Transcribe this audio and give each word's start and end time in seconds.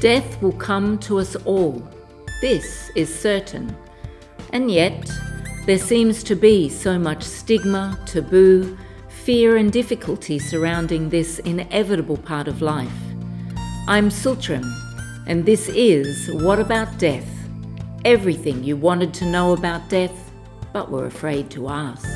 Death 0.00 0.42
will 0.42 0.52
come 0.52 0.98
to 0.98 1.18
us 1.18 1.36
all. 1.46 1.82
This 2.42 2.90
is 2.94 3.12
certain. 3.12 3.74
And 4.52 4.70
yet, 4.70 5.10
there 5.64 5.78
seems 5.78 6.22
to 6.24 6.36
be 6.36 6.68
so 6.68 6.98
much 6.98 7.22
stigma, 7.22 7.98
taboo, 8.04 8.76
fear, 9.08 9.56
and 9.56 9.72
difficulty 9.72 10.38
surrounding 10.38 11.08
this 11.08 11.38
inevitable 11.40 12.18
part 12.18 12.46
of 12.46 12.60
life. 12.60 12.92
I'm 13.88 14.10
Tsultrim, 14.10 14.70
and 15.26 15.46
this 15.46 15.70
is 15.70 16.30
What 16.42 16.60
About 16.60 16.98
Death? 16.98 17.28
Everything 18.04 18.62
you 18.62 18.76
wanted 18.76 19.14
to 19.14 19.24
know 19.24 19.54
about 19.54 19.88
death, 19.88 20.30
but 20.74 20.90
were 20.90 21.06
afraid 21.06 21.48
to 21.52 21.68
ask. 21.68 22.06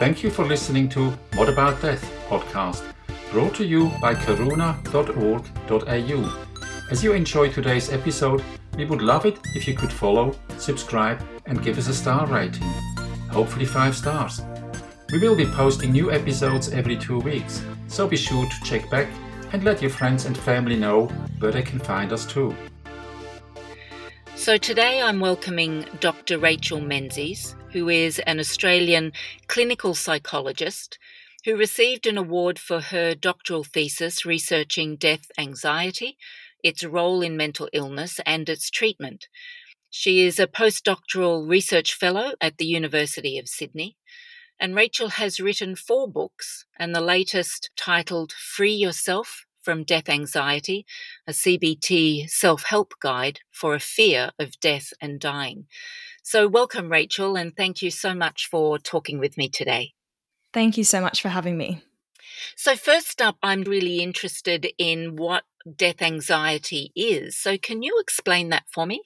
Thank 0.00 0.24
you 0.24 0.30
for 0.30 0.44
listening 0.44 0.88
to 0.88 1.10
What 1.34 1.48
About 1.48 1.80
Death 1.80 2.02
podcast, 2.28 2.91
brought 3.32 3.54
to 3.54 3.64
you 3.64 3.90
by 3.98 4.14
karuna.org.au. 4.14 4.72
As 6.90 7.02
you 7.02 7.14
enjoy 7.14 7.50
today's 7.50 7.90
episode, 7.90 8.44
we 8.76 8.84
would 8.84 9.00
love 9.00 9.24
it 9.24 9.38
if 9.54 9.66
you 9.66 9.74
could 9.74 9.90
follow, 9.90 10.36
subscribe, 10.58 11.24
and 11.46 11.62
give 11.62 11.78
us 11.78 11.88
a 11.88 11.94
star 11.94 12.26
rating. 12.26 12.68
Hopefully, 13.30 13.64
five 13.64 13.96
stars. 13.96 14.42
We 15.10 15.18
will 15.18 15.34
be 15.34 15.46
posting 15.46 15.92
new 15.92 16.12
episodes 16.12 16.68
every 16.72 16.96
two 16.96 17.20
weeks, 17.20 17.64
so 17.88 18.06
be 18.06 18.18
sure 18.18 18.44
to 18.44 18.64
check 18.64 18.90
back 18.90 19.08
and 19.54 19.64
let 19.64 19.80
your 19.80 19.90
friends 19.90 20.26
and 20.26 20.36
family 20.36 20.76
know 20.76 21.06
where 21.38 21.52
they 21.52 21.62
can 21.62 21.78
find 21.78 22.12
us 22.12 22.26
too. 22.26 22.54
So, 24.34 24.58
today 24.58 25.00
I'm 25.00 25.20
welcoming 25.20 25.86
Dr. 26.00 26.38
Rachel 26.38 26.80
Menzies, 26.80 27.56
who 27.70 27.88
is 27.88 28.18
an 28.20 28.38
Australian 28.38 29.12
clinical 29.46 29.94
psychologist 29.94 30.98
who 31.44 31.56
received 31.56 32.06
an 32.06 32.16
award 32.16 32.58
for 32.58 32.80
her 32.80 33.14
doctoral 33.14 33.64
thesis 33.64 34.24
researching 34.24 34.96
death 34.96 35.26
anxiety, 35.36 36.16
its 36.62 36.84
role 36.84 37.22
in 37.22 37.36
mental 37.36 37.68
illness, 37.72 38.20
and 38.24 38.48
its 38.48 38.70
treatment. 38.70 39.26
She 39.90 40.24
is 40.24 40.38
a 40.38 40.46
postdoctoral 40.46 41.48
research 41.48 41.94
fellow 41.94 42.32
at 42.40 42.58
the 42.58 42.64
University 42.64 43.38
of 43.38 43.48
Sydney. 43.48 43.96
And 44.58 44.76
Rachel 44.76 45.08
has 45.08 45.40
written 45.40 45.74
four 45.74 46.08
books, 46.08 46.64
and 46.78 46.94
the 46.94 47.00
latest 47.00 47.70
titled 47.76 48.32
Free 48.32 48.72
Yourself 48.72 49.44
from 49.60 49.84
Death 49.84 50.08
Anxiety, 50.08 50.86
a 51.26 51.32
CBT 51.32 52.30
self 52.30 52.64
help 52.64 52.94
guide 53.00 53.40
for 53.50 53.74
a 53.74 53.80
fear 53.80 54.30
of 54.38 54.60
death 54.60 54.92
and 55.00 55.18
dying. 55.20 55.66
So, 56.22 56.46
welcome, 56.46 56.90
Rachel, 56.90 57.36
and 57.36 57.54
thank 57.56 57.82
you 57.82 57.90
so 57.90 58.14
much 58.14 58.48
for 58.50 58.78
talking 58.78 59.18
with 59.18 59.36
me 59.36 59.48
today. 59.48 59.92
Thank 60.52 60.76
you 60.76 60.84
so 60.84 61.00
much 61.00 61.22
for 61.22 61.28
having 61.28 61.56
me. 61.56 61.82
So, 62.56 62.76
first 62.76 63.22
up, 63.22 63.36
I'm 63.42 63.62
really 63.62 64.00
interested 64.00 64.68
in 64.78 65.16
what 65.16 65.44
death 65.76 66.02
anxiety 66.02 66.92
is. 66.94 67.36
So, 67.36 67.56
can 67.56 67.82
you 67.82 67.98
explain 68.00 68.50
that 68.50 68.64
for 68.70 68.86
me? 68.86 69.02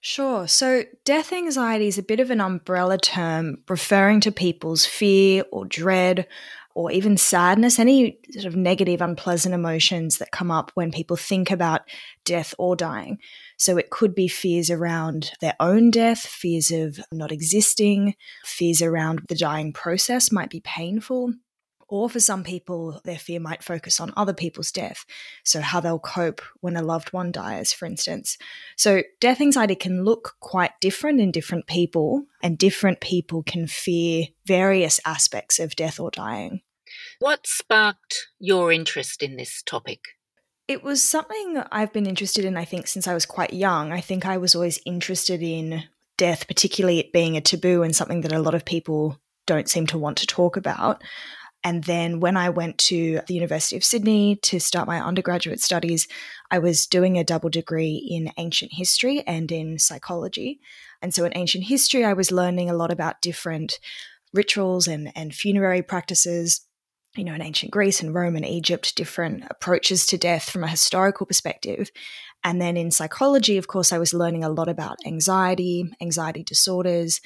Sure. 0.00 0.46
So, 0.46 0.84
death 1.04 1.32
anxiety 1.32 1.88
is 1.88 1.98
a 1.98 2.02
bit 2.02 2.20
of 2.20 2.30
an 2.30 2.40
umbrella 2.40 2.98
term 2.98 3.58
referring 3.68 4.20
to 4.20 4.32
people's 4.32 4.86
fear 4.86 5.44
or 5.50 5.64
dread 5.64 6.26
or 6.74 6.90
even 6.90 7.16
sadness, 7.16 7.78
any 7.78 8.18
sort 8.32 8.46
of 8.46 8.56
negative, 8.56 9.00
unpleasant 9.00 9.54
emotions 9.54 10.18
that 10.18 10.32
come 10.32 10.50
up 10.50 10.72
when 10.74 10.90
people 10.90 11.16
think 11.16 11.50
about 11.50 11.82
death 12.24 12.54
or 12.58 12.74
dying. 12.74 13.18
So 13.56 13.76
it 13.76 13.90
could 13.90 14.14
be 14.14 14.26
fears 14.26 14.70
around 14.70 15.32
their 15.40 15.54
own 15.60 15.90
death, 15.90 16.20
fears 16.20 16.70
of 16.70 16.98
not 17.12 17.30
existing, 17.30 18.14
fears 18.44 18.82
around 18.82 19.20
the 19.28 19.36
dying 19.36 19.72
process 19.72 20.32
might 20.32 20.50
be 20.50 20.60
painful. 20.60 21.32
Or 21.88 22.08
for 22.08 22.20
some 22.20 22.44
people, 22.44 23.00
their 23.04 23.18
fear 23.18 23.40
might 23.40 23.62
focus 23.62 24.00
on 24.00 24.12
other 24.16 24.32
people's 24.32 24.72
death. 24.72 25.04
So, 25.44 25.60
how 25.60 25.80
they'll 25.80 25.98
cope 25.98 26.42
when 26.60 26.76
a 26.76 26.82
loved 26.82 27.12
one 27.12 27.32
dies, 27.32 27.72
for 27.72 27.86
instance. 27.86 28.38
So, 28.76 29.02
death 29.20 29.40
anxiety 29.40 29.74
can 29.74 30.04
look 30.04 30.36
quite 30.40 30.72
different 30.80 31.20
in 31.20 31.30
different 31.30 31.66
people, 31.66 32.24
and 32.42 32.58
different 32.58 33.00
people 33.00 33.42
can 33.42 33.66
fear 33.66 34.26
various 34.46 35.00
aspects 35.04 35.58
of 35.58 35.76
death 35.76 36.00
or 36.00 36.10
dying. 36.10 36.62
What 37.18 37.46
sparked 37.46 38.28
your 38.38 38.72
interest 38.72 39.22
in 39.22 39.36
this 39.36 39.62
topic? 39.62 40.00
It 40.66 40.82
was 40.82 41.02
something 41.02 41.62
I've 41.70 41.92
been 41.92 42.06
interested 42.06 42.44
in, 42.44 42.56
I 42.56 42.64
think, 42.64 42.86
since 42.86 43.06
I 43.06 43.14
was 43.14 43.26
quite 43.26 43.52
young. 43.52 43.92
I 43.92 44.00
think 44.00 44.24
I 44.24 44.38
was 44.38 44.54
always 44.54 44.80
interested 44.86 45.42
in 45.42 45.84
death, 46.16 46.46
particularly 46.46 47.00
it 47.00 47.12
being 47.12 47.36
a 47.36 47.40
taboo 47.40 47.82
and 47.82 47.94
something 47.94 48.22
that 48.22 48.32
a 48.32 48.38
lot 48.38 48.54
of 48.54 48.64
people 48.64 49.18
don't 49.46 49.68
seem 49.68 49.86
to 49.88 49.98
want 49.98 50.18
to 50.18 50.26
talk 50.26 50.56
about. 50.56 51.02
And 51.64 51.84
then 51.84 52.20
when 52.20 52.36
I 52.36 52.50
went 52.50 52.76
to 52.78 53.22
the 53.26 53.34
University 53.34 53.76
of 53.76 53.84
Sydney 53.84 54.36
to 54.42 54.60
start 54.60 54.86
my 54.86 55.02
undergraduate 55.02 55.60
studies, 55.60 56.06
I 56.50 56.58
was 56.58 56.86
doing 56.86 57.18
a 57.18 57.24
double 57.24 57.48
degree 57.48 58.06
in 58.10 58.32
ancient 58.36 58.72
history 58.74 59.22
and 59.26 59.50
in 59.50 59.78
psychology. 59.78 60.60
And 61.00 61.14
so 61.14 61.24
in 61.24 61.32
ancient 61.34 61.64
history, 61.64 62.04
I 62.04 62.12
was 62.12 62.30
learning 62.30 62.68
a 62.68 62.74
lot 62.74 62.92
about 62.92 63.22
different 63.22 63.80
rituals 64.34 64.86
and, 64.86 65.10
and 65.16 65.34
funerary 65.34 65.82
practices 65.82 66.60
you 67.16 67.24
know, 67.24 67.34
in 67.34 67.42
ancient 67.42 67.70
Greece 67.70 68.02
and 68.02 68.12
Rome 68.14 68.34
and 68.36 68.44
Egypt, 68.44 68.96
different 68.96 69.44
approaches 69.48 70.04
to 70.06 70.18
death 70.18 70.50
from 70.50 70.64
a 70.64 70.68
historical 70.68 71.26
perspective. 71.26 71.90
And 72.42 72.60
then 72.60 72.76
in 72.76 72.90
psychology, 72.90 73.56
of 73.56 73.68
course, 73.68 73.92
I 73.92 73.98
was 73.98 74.12
learning 74.12 74.42
a 74.42 74.48
lot 74.48 74.68
about 74.68 74.98
anxiety, 75.06 75.84
anxiety 76.00 76.42
disorders. 76.42 77.20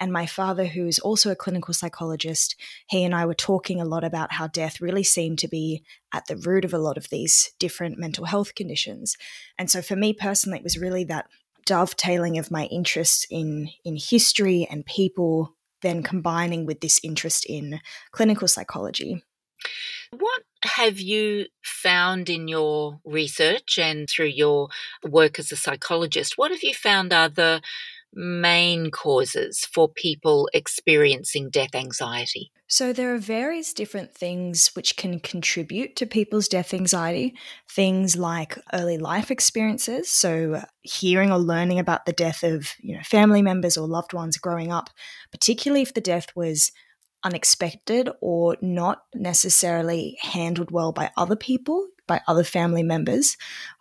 And 0.00 0.12
my 0.12 0.26
father, 0.26 0.64
who 0.64 0.86
is 0.86 0.98
also 0.98 1.30
a 1.30 1.36
clinical 1.36 1.74
psychologist, 1.74 2.56
he 2.88 3.04
and 3.04 3.14
I 3.14 3.26
were 3.26 3.34
talking 3.34 3.80
a 3.80 3.84
lot 3.84 4.02
about 4.02 4.32
how 4.32 4.46
death 4.46 4.80
really 4.80 5.04
seemed 5.04 5.38
to 5.40 5.48
be 5.48 5.84
at 6.12 6.26
the 6.26 6.36
root 6.36 6.64
of 6.64 6.72
a 6.72 6.78
lot 6.78 6.96
of 6.96 7.10
these 7.10 7.52
different 7.58 7.98
mental 7.98 8.24
health 8.24 8.54
conditions. 8.54 9.16
And 9.58 9.70
so 9.70 9.82
for 9.82 9.96
me 9.96 10.14
personally, 10.14 10.58
it 10.58 10.64
was 10.64 10.78
really 10.78 11.04
that 11.04 11.28
dovetailing 11.66 12.38
of 12.38 12.50
my 12.50 12.64
interests 12.66 13.26
in 13.30 13.68
in 13.84 13.96
history 13.96 14.66
and 14.70 14.86
people 14.86 15.54
then 15.82 16.02
combining 16.02 16.66
with 16.66 16.80
this 16.80 16.98
interest 17.04 17.44
in 17.46 17.80
clinical 18.12 18.48
psychology 18.48 19.22
what 20.10 20.42
have 20.64 20.98
you 20.98 21.46
found 21.62 22.28
in 22.28 22.48
your 22.48 23.00
research 23.04 23.78
and 23.78 24.08
through 24.08 24.26
your 24.26 24.68
work 25.08 25.38
as 25.38 25.52
a 25.52 25.56
psychologist? 25.56 26.36
What 26.36 26.50
have 26.50 26.62
you 26.62 26.74
found 26.74 27.12
are 27.12 27.28
the 27.28 27.62
main 28.14 28.90
causes 28.90 29.66
for 29.72 29.88
people 29.88 30.48
experiencing 30.52 31.50
death 31.50 31.74
anxiety? 31.74 32.50
So, 32.66 32.92
there 32.92 33.12
are 33.14 33.18
various 33.18 33.72
different 33.72 34.14
things 34.14 34.70
which 34.74 34.96
can 34.96 35.18
contribute 35.20 35.96
to 35.96 36.06
people's 36.06 36.46
death 36.46 36.72
anxiety. 36.72 37.34
Things 37.68 38.16
like 38.16 38.58
early 38.72 38.96
life 38.96 39.30
experiences. 39.30 40.08
So, 40.08 40.62
hearing 40.82 41.32
or 41.32 41.38
learning 41.38 41.78
about 41.78 42.06
the 42.06 42.12
death 42.12 42.42
of 42.44 42.74
you 42.80 42.96
know, 42.96 43.02
family 43.02 43.42
members 43.42 43.76
or 43.76 43.88
loved 43.88 44.12
ones 44.12 44.36
growing 44.36 44.70
up, 44.70 44.90
particularly 45.32 45.82
if 45.82 45.94
the 45.94 46.00
death 46.00 46.28
was 46.36 46.70
unexpected 47.24 48.08
or 48.20 48.56
not 48.62 49.02
necessarily 49.14 50.16
handled 50.22 50.70
well 50.70 50.92
by 50.92 51.10
other 51.16 51.36
people, 51.36 51.86
by 52.10 52.20
other 52.26 52.42
family 52.42 52.82
members. 52.82 53.36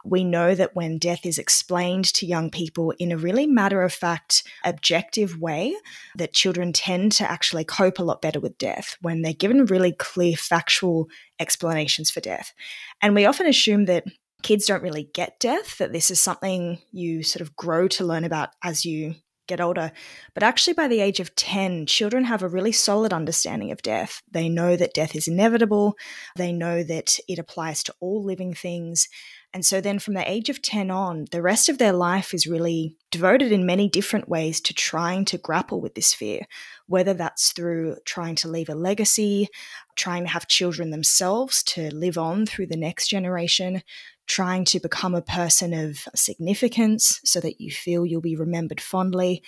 We 0.06 0.23
know 0.23 0.53
that 0.53 0.75
when 0.75 1.00
death 1.00 1.25
is 1.25 1.40
explained 1.40 2.06
to 2.13 2.28
young 2.28 2.51
people 2.51 2.94
in 3.00 3.12
a 3.12 3.17
really 3.17 3.47
matter 3.47 3.81
of 3.81 3.91
fact, 3.91 4.44
objective 4.63 5.41
way, 5.41 5.75
that 6.16 6.31
children 6.31 6.72
tend 6.72 7.12
to 7.13 7.29
actually 7.29 7.63
cope 7.63 7.97
a 7.97 8.03
lot 8.03 8.22
better 8.22 8.40
with 8.40 8.59
death 8.59 8.97
when 9.01 9.23
they're 9.23 9.34
given 9.34 9.66
really 9.66 9.94
clear 9.94 10.35
factual 10.38 11.07
explanations 11.40 12.12
for 12.12 12.19
death. 12.19 12.53
And 13.01 13.16
we 13.16 13.25
often 13.25 13.47
assume 13.47 13.85
that 13.85 14.03
kids 14.44 14.67
don't 14.67 14.84
really 14.84 15.09
get 15.11 15.40
death, 15.40 15.79
that 15.79 15.91
this 15.91 16.11
is 16.11 16.19
something 16.19 16.78
you 16.91 17.23
sort 17.23 17.41
of 17.41 17.56
grow 17.56 17.88
to 17.88 18.06
learn 18.06 18.25
about 18.25 18.50
as 18.63 18.85
you 18.85 19.16
get 19.50 19.60
older. 19.60 19.92
But 20.34 20.44
actually, 20.44 20.74
by 20.74 20.88
the 20.88 21.02
age 21.02 21.20
of 21.20 21.36
10, 21.36 21.86
children 21.86 22.24
have 22.26 22.42
a 22.42 22.48
really 22.48 22.72
solid 22.72 23.12
understanding 23.12 23.72
of 23.72 23.82
death. 23.82 24.22
They 24.32 24.48
know 24.48 24.76
that 24.78 24.94
death 24.94 25.16
is 25.16 25.28
inevitable, 25.28 25.98
they 26.38 26.54
know 26.54 26.84
that 26.84 27.20
it 27.28 27.40
applies 27.40 27.84
to 27.84 27.96
all 28.00 28.24
living 28.24 28.54
things. 28.54 29.09
And 29.52 29.66
so 29.66 29.82
then 29.82 29.98
from 29.98 30.14
the 30.14 30.30
age 30.30 30.50
of 30.50 30.62
10 30.62 30.91
on, 30.91 31.26
the 31.32 31.41
rest 31.41 31.70
of 31.70 31.79
their 31.79 31.91
life 31.91 32.35
is 32.35 32.46
really 32.46 32.96
devoted 33.09 33.52
in 33.52 33.66
many 33.66 33.90
different 33.90 34.29
ways 34.29 34.62
to 34.62 34.73
trying 34.76 35.26
to 35.26 35.40
grapple 35.40 35.82
with 35.82 35.96
this 35.96 36.14
fear, 36.14 36.41
whether 36.85 37.16
that's 37.16 37.52
through 37.52 37.97
trying 38.06 38.35
to 38.35 38.47
leave 38.47 38.70
a 38.70 38.76
legacy, 38.76 39.47
trying 39.96 40.23
to 40.23 40.29
have 40.29 40.47
children 40.47 40.91
themselves 40.91 41.64
to 41.64 41.94
live 41.96 42.18
on 42.18 42.46
through 42.46 42.68
the 42.68 42.78
next 42.78 43.08
generation, 43.08 43.82
trying 44.29 44.64
to 44.64 44.79
become 44.79 45.16
a 45.16 45.22
person 45.23 45.73
of 45.73 46.08
significance 46.16 47.20
so 47.26 47.40
that 47.41 47.59
you 47.59 47.72
feel 47.72 48.05
you'll 48.05 48.22
be 48.22 48.35
remembered 48.35 48.79
fondly. 48.79 49.43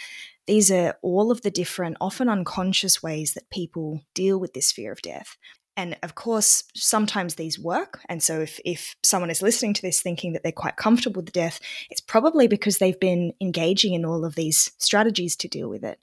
These 0.47 0.71
are 0.71 0.97
all 1.03 1.31
of 1.31 1.43
the 1.43 1.51
different, 1.51 1.97
often 2.01 2.27
unconscious 2.27 3.01
ways 3.01 3.35
that 3.35 3.51
people 3.51 4.01
deal 4.15 4.39
with 4.39 4.53
this 4.53 4.71
fear 4.71 4.91
of 4.91 5.01
death. 5.03 5.37
And 5.77 5.97
of 6.03 6.15
course, 6.15 6.63
sometimes 6.75 7.35
these 7.35 7.59
work. 7.59 7.99
And 8.09 8.21
so, 8.21 8.41
if, 8.41 8.59
if 8.65 8.95
someone 9.03 9.29
is 9.29 9.41
listening 9.41 9.73
to 9.75 9.81
this 9.81 10.01
thinking 10.01 10.33
that 10.33 10.43
they're 10.43 10.51
quite 10.51 10.75
comfortable 10.75 11.21
with 11.21 11.31
death, 11.31 11.61
it's 11.89 12.01
probably 12.01 12.47
because 12.47 12.79
they've 12.79 12.99
been 12.99 13.33
engaging 13.39 13.93
in 13.93 14.03
all 14.03 14.25
of 14.25 14.35
these 14.35 14.71
strategies 14.79 15.35
to 15.37 15.47
deal 15.47 15.69
with 15.69 15.85
it. 15.85 15.99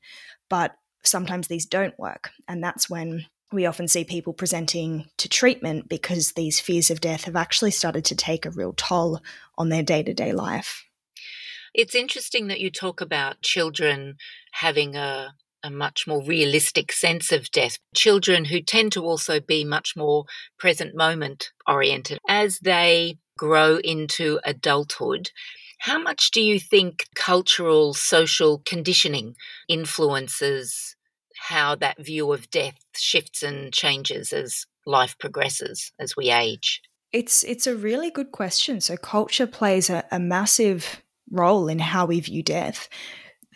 But 0.48 0.76
sometimes 1.02 1.48
these 1.48 1.66
don't 1.66 1.98
work. 1.98 2.30
And 2.46 2.62
that's 2.62 2.88
when 2.88 3.26
we 3.52 3.66
often 3.66 3.88
see 3.88 4.04
people 4.04 4.32
presenting 4.32 5.08
to 5.16 5.28
treatment 5.28 5.88
because 5.88 6.32
these 6.32 6.60
fears 6.60 6.90
of 6.90 7.00
death 7.00 7.24
have 7.24 7.36
actually 7.36 7.70
started 7.70 8.04
to 8.06 8.16
take 8.16 8.44
a 8.44 8.50
real 8.50 8.74
toll 8.74 9.20
on 9.56 9.68
their 9.70 9.82
day 9.82 10.02
to 10.02 10.12
day 10.12 10.32
life. 10.32 10.84
It's 11.74 11.94
interesting 11.94 12.48
that 12.48 12.60
you 12.60 12.70
talk 12.70 13.00
about 13.00 13.40
children 13.40 14.16
having 14.52 14.96
a, 14.96 15.34
a 15.62 15.70
much 15.70 16.06
more 16.06 16.22
realistic 16.22 16.92
sense 16.92 17.32
of 17.32 17.50
death. 17.50 17.78
Children 17.94 18.46
who 18.46 18.60
tend 18.60 18.92
to 18.92 19.04
also 19.04 19.40
be 19.40 19.64
much 19.64 19.94
more 19.96 20.24
present 20.58 20.94
moment 20.94 21.50
oriented 21.66 22.18
as 22.28 22.58
they 22.60 23.18
grow 23.36 23.76
into 23.76 24.40
adulthood. 24.44 25.30
How 25.80 25.98
much 25.98 26.32
do 26.32 26.42
you 26.42 26.58
think 26.58 27.06
cultural, 27.14 27.94
social 27.94 28.60
conditioning 28.64 29.36
influences 29.68 30.96
how 31.48 31.74
that 31.76 31.98
view 31.98 32.32
of 32.32 32.50
death 32.50 32.78
shifts 32.94 33.42
and 33.42 33.72
changes 33.72 34.32
as 34.34 34.66
life 34.84 35.16
progresses, 35.18 35.92
as 35.98 36.14
we 36.14 36.30
age? 36.30 36.82
It's 37.10 37.42
it's 37.44 37.66
a 37.66 37.74
really 37.74 38.10
good 38.10 38.32
question. 38.32 38.82
So 38.82 38.96
culture 38.98 39.46
plays 39.46 39.88
a, 39.88 40.04
a 40.10 40.18
massive 40.18 41.02
role 41.30 41.68
in 41.68 41.78
how 41.78 42.04
we 42.04 42.20
view 42.20 42.42
death 42.42 42.88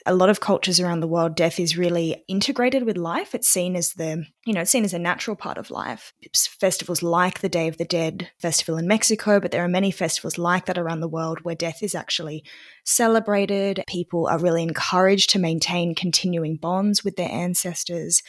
a 0.06 0.14
lot 0.14 0.30
of 0.30 0.40
cultures 0.40 0.80
around 0.80 1.00
the 1.00 1.08
world, 1.08 1.36
death 1.36 1.60
is 1.60 1.76
really 1.76 2.24
integrated 2.28 2.84
with 2.84 2.96
life. 2.96 3.34
It's 3.34 3.48
seen 3.48 3.76
as 3.76 3.92
the, 3.94 4.24
you 4.44 4.52
know, 4.52 4.62
it's 4.62 4.70
seen 4.70 4.84
as 4.84 4.94
a 4.94 4.98
natural 4.98 5.36
part 5.36 5.58
of 5.58 5.70
life. 5.70 6.12
Festivals 6.34 7.02
like 7.02 7.40
the 7.40 7.48
Day 7.48 7.68
of 7.68 7.78
the 7.78 7.84
Dead 7.84 8.30
festival 8.38 8.76
in 8.78 8.88
Mexico, 8.88 9.40
but 9.40 9.50
there 9.50 9.64
are 9.64 9.68
many 9.68 9.90
festivals 9.90 10.38
like 10.38 10.66
that 10.66 10.78
around 10.78 11.00
the 11.00 11.08
world 11.08 11.40
where 11.42 11.54
death 11.54 11.82
is 11.82 11.94
actually 11.94 12.44
celebrated. 12.84 13.84
People 13.86 14.26
are 14.26 14.38
really 14.38 14.62
encouraged 14.62 15.30
to 15.30 15.38
maintain 15.38 15.94
continuing 15.94 16.56
bonds 16.56 17.04
with 17.04 17.16
their 17.16 17.30
ancestors. 17.30 18.22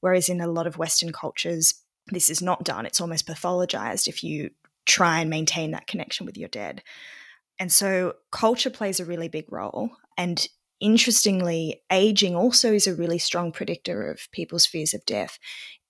Whereas 0.00 0.28
in 0.28 0.40
a 0.40 0.48
lot 0.48 0.66
of 0.66 0.78
Western 0.78 1.12
cultures, 1.12 1.74
this 2.08 2.30
is 2.30 2.42
not 2.42 2.64
done. 2.64 2.86
It's 2.86 3.00
almost 3.00 3.26
pathologized 3.26 4.08
if 4.08 4.24
you 4.24 4.50
try 4.86 5.20
and 5.20 5.30
maintain 5.30 5.72
that 5.72 5.86
connection 5.86 6.26
with 6.26 6.36
your 6.36 6.48
dead. 6.48 6.82
And 7.58 7.70
so 7.70 8.14
culture 8.32 8.70
plays 8.70 8.98
a 8.98 9.04
really 9.04 9.28
big 9.28 9.52
role. 9.52 9.90
And 10.16 10.46
Interestingly, 10.80 11.82
aging 11.92 12.34
also 12.34 12.72
is 12.72 12.86
a 12.86 12.94
really 12.94 13.18
strong 13.18 13.52
predictor 13.52 14.10
of 14.10 14.30
people's 14.32 14.66
fears 14.66 14.94
of 14.94 15.04
death. 15.04 15.38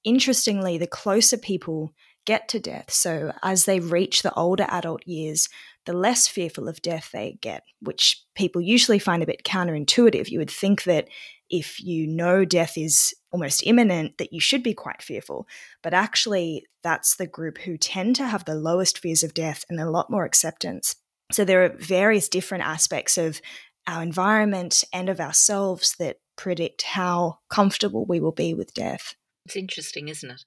Interestingly, 0.04 0.78
the 0.78 0.86
closer 0.86 1.36
people 1.36 1.92
get 2.26 2.48
to 2.48 2.58
death, 2.58 2.90
so 2.90 3.32
as 3.42 3.64
they 3.64 3.80
reach 3.80 4.22
the 4.22 4.34
older 4.34 4.66
adult 4.68 5.06
years, 5.06 5.48
the 5.86 5.92
less 5.92 6.28
fearful 6.28 6.68
of 6.68 6.82
death 6.82 7.10
they 7.12 7.38
get, 7.40 7.62
which 7.80 8.22
people 8.34 8.60
usually 8.60 8.98
find 8.98 9.22
a 9.22 9.26
bit 9.26 9.44
counterintuitive. 9.44 10.28
You 10.28 10.38
would 10.38 10.50
think 10.50 10.84
that 10.84 11.08
if 11.48 11.80
you 11.80 12.06
know 12.06 12.44
death 12.44 12.76
is 12.76 13.14
almost 13.32 13.66
imminent, 13.66 14.18
that 14.18 14.32
you 14.32 14.40
should 14.40 14.62
be 14.62 14.74
quite 14.74 15.02
fearful. 15.02 15.46
But 15.82 15.94
actually, 15.94 16.66
that's 16.82 17.16
the 17.16 17.26
group 17.26 17.58
who 17.58 17.76
tend 17.76 18.16
to 18.16 18.26
have 18.26 18.44
the 18.44 18.54
lowest 18.54 18.98
fears 18.98 19.22
of 19.22 19.34
death 19.34 19.64
and 19.68 19.80
a 19.80 19.90
lot 19.90 20.10
more 20.10 20.24
acceptance. 20.24 20.96
So 21.32 21.44
there 21.44 21.64
are 21.64 21.76
various 21.76 22.28
different 22.28 22.64
aspects 22.64 23.16
of 23.16 23.40
our 23.86 24.02
environment 24.02 24.84
and 24.92 25.08
of 25.08 25.20
ourselves 25.20 25.94
that 25.98 26.18
predict 26.36 26.82
how 26.82 27.38
comfortable 27.50 28.06
we 28.06 28.20
will 28.20 28.32
be 28.32 28.54
with 28.54 28.72
death. 28.72 29.14
It's 29.46 29.56
interesting, 29.56 30.08
isn't 30.08 30.30
it? 30.30 30.42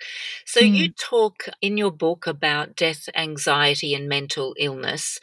So, 0.45 0.61
mm. 0.61 0.73
you 0.73 0.91
talk 0.91 1.47
in 1.61 1.77
your 1.77 1.91
book 1.91 2.27
about 2.27 2.75
death 2.75 3.09
anxiety 3.15 3.93
and 3.93 4.07
mental 4.07 4.55
illness. 4.57 5.19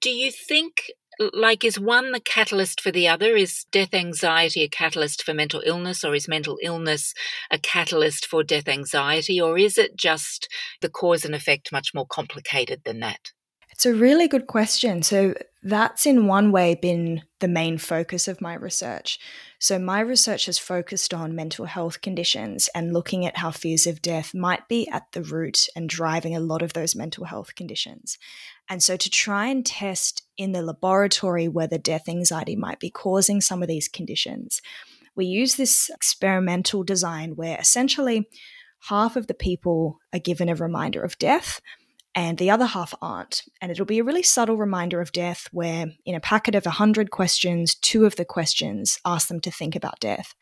Do 0.00 0.10
you 0.10 0.32
think, 0.32 0.90
like, 1.32 1.64
is 1.64 1.78
one 1.78 2.12
the 2.12 2.20
catalyst 2.20 2.80
for 2.80 2.90
the 2.90 3.06
other? 3.06 3.36
Is 3.36 3.66
death 3.70 3.94
anxiety 3.94 4.62
a 4.62 4.68
catalyst 4.68 5.22
for 5.22 5.34
mental 5.34 5.62
illness, 5.64 6.04
or 6.04 6.14
is 6.14 6.26
mental 6.26 6.58
illness 6.62 7.14
a 7.50 7.58
catalyst 7.58 8.26
for 8.26 8.42
death 8.42 8.66
anxiety, 8.66 9.40
or 9.40 9.56
is 9.56 9.78
it 9.78 9.96
just 9.96 10.48
the 10.80 10.90
cause 10.90 11.24
and 11.24 11.34
effect 11.34 11.70
much 11.70 11.94
more 11.94 12.06
complicated 12.06 12.82
than 12.84 13.00
that? 13.00 13.32
It's 13.82 13.86
a 13.86 13.94
really 13.94 14.28
good 14.28 14.46
question. 14.46 15.02
So, 15.02 15.34
that's 15.64 16.06
in 16.06 16.28
one 16.28 16.52
way 16.52 16.76
been 16.76 17.22
the 17.40 17.48
main 17.48 17.78
focus 17.78 18.28
of 18.28 18.40
my 18.40 18.54
research. 18.54 19.18
So, 19.58 19.76
my 19.76 19.98
research 19.98 20.46
has 20.46 20.56
focused 20.56 21.12
on 21.12 21.34
mental 21.34 21.64
health 21.64 22.00
conditions 22.00 22.70
and 22.76 22.92
looking 22.92 23.26
at 23.26 23.38
how 23.38 23.50
fears 23.50 23.88
of 23.88 24.00
death 24.00 24.34
might 24.34 24.68
be 24.68 24.88
at 24.90 25.10
the 25.10 25.22
root 25.24 25.66
and 25.74 25.88
driving 25.88 26.36
a 26.36 26.38
lot 26.38 26.62
of 26.62 26.74
those 26.74 26.94
mental 26.94 27.24
health 27.24 27.56
conditions. 27.56 28.18
And 28.68 28.84
so, 28.84 28.96
to 28.96 29.10
try 29.10 29.48
and 29.48 29.66
test 29.66 30.22
in 30.36 30.52
the 30.52 30.62
laboratory 30.62 31.48
whether 31.48 31.76
death 31.76 32.08
anxiety 32.08 32.54
might 32.54 32.78
be 32.78 32.88
causing 32.88 33.40
some 33.40 33.62
of 33.62 33.68
these 33.68 33.88
conditions, 33.88 34.62
we 35.16 35.26
use 35.26 35.56
this 35.56 35.90
experimental 35.92 36.84
design 36.84 37.34
where 37.34 37.58
essentially 37.58 38.28
half 38.90 39.16
of 39.16 39.26
the 39.26 39.34
people 39.34 39.98
are 40.12 40.20
given 40.20 40.48
a 40.48 40.54
reminder 40.54 41.02
of 41.02 41.18
death 41.18 41.60
and 42.14 42.36
the 42.36 42.50
other 42.50 42.66
half 42.66 42.94
aren't. 43.00 43.42
And 43.60 43.70
it'll 43.70 43.86
be 43.86 43.98
a 43.98 44.04
really 44.04 44.22
subtle 44.22 44.56
reminder 44.56 45.00
of 45.00 45.12
death 45.12 45.48
where, 45.50 45.86
in 46.04 46.14
a 46.14 46.20
packet 46.20 46.54
of 46.54 46.66
100 46.66 47.10
questions, 47.10 47.74
two 47.74 48.04
of 48.04 48.16
the 48.16 48.24
questions 48.24 48.98
ask 49.04 49.28
them 49.28 49.40
to 49.40 49.50
think 49.50 49.74
about 49.74 50.00
death. 50.00 50.34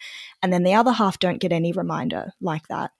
And 0.43 0.53
then 0.53 0.65
the 0.65 0.75
other 0.75 0.93
half 0.93 1.19
don't 1.19 1.41
get 1.41 1.53
any 1.53 1.73
reminder 1.73 2.33
like 2.41 2.67
that. 2.69 2.91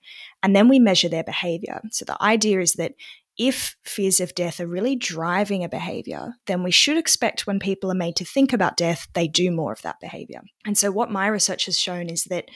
And 0.41 0.55
then 0.55 0.69
we 0.69 0.79
measure 0.79 1.09
their 1.09 1.23
behavior. 1.23 1.81
So 1.91 2.05
the 2.05 2.21
idea 2.23 2.61
is 2.61 2.73
that 2.73 2.93
if 3.37 3.75
fears 3.83 4.19
of 4.19 4.35
death 4.35 4.59
are 4.59 4.67
really 4.67 4.95
driving 4.95 5.63
a 5.63 5.69
behavior, 5.69 6.33
then 6.47 6.63
we 6.63 6.71
should 6.71 6.97
expect 6.97 7.47
when 7.47 7.59
people 7.59 7.91
are 7.91 7.95
made 7.95 8.15
to 8.17 8.25
think 8.25 8.53
about 8.53 8.77
death, 8.77 9.07
they 9.13 9.27
do 9.27 9.51
more 9.51 9.71
of 9.71 9.81
that 9.81 9.99
behavior. 9.99 10.41
And 10.65 10.77
so, 10.77 10.91
what 10.91 11.11
my 11.11 11.27
research 11.27 11.65
has 11.65 11.79
shown 11.79 12.09
is 12.09 12.25
that 12.25 12.49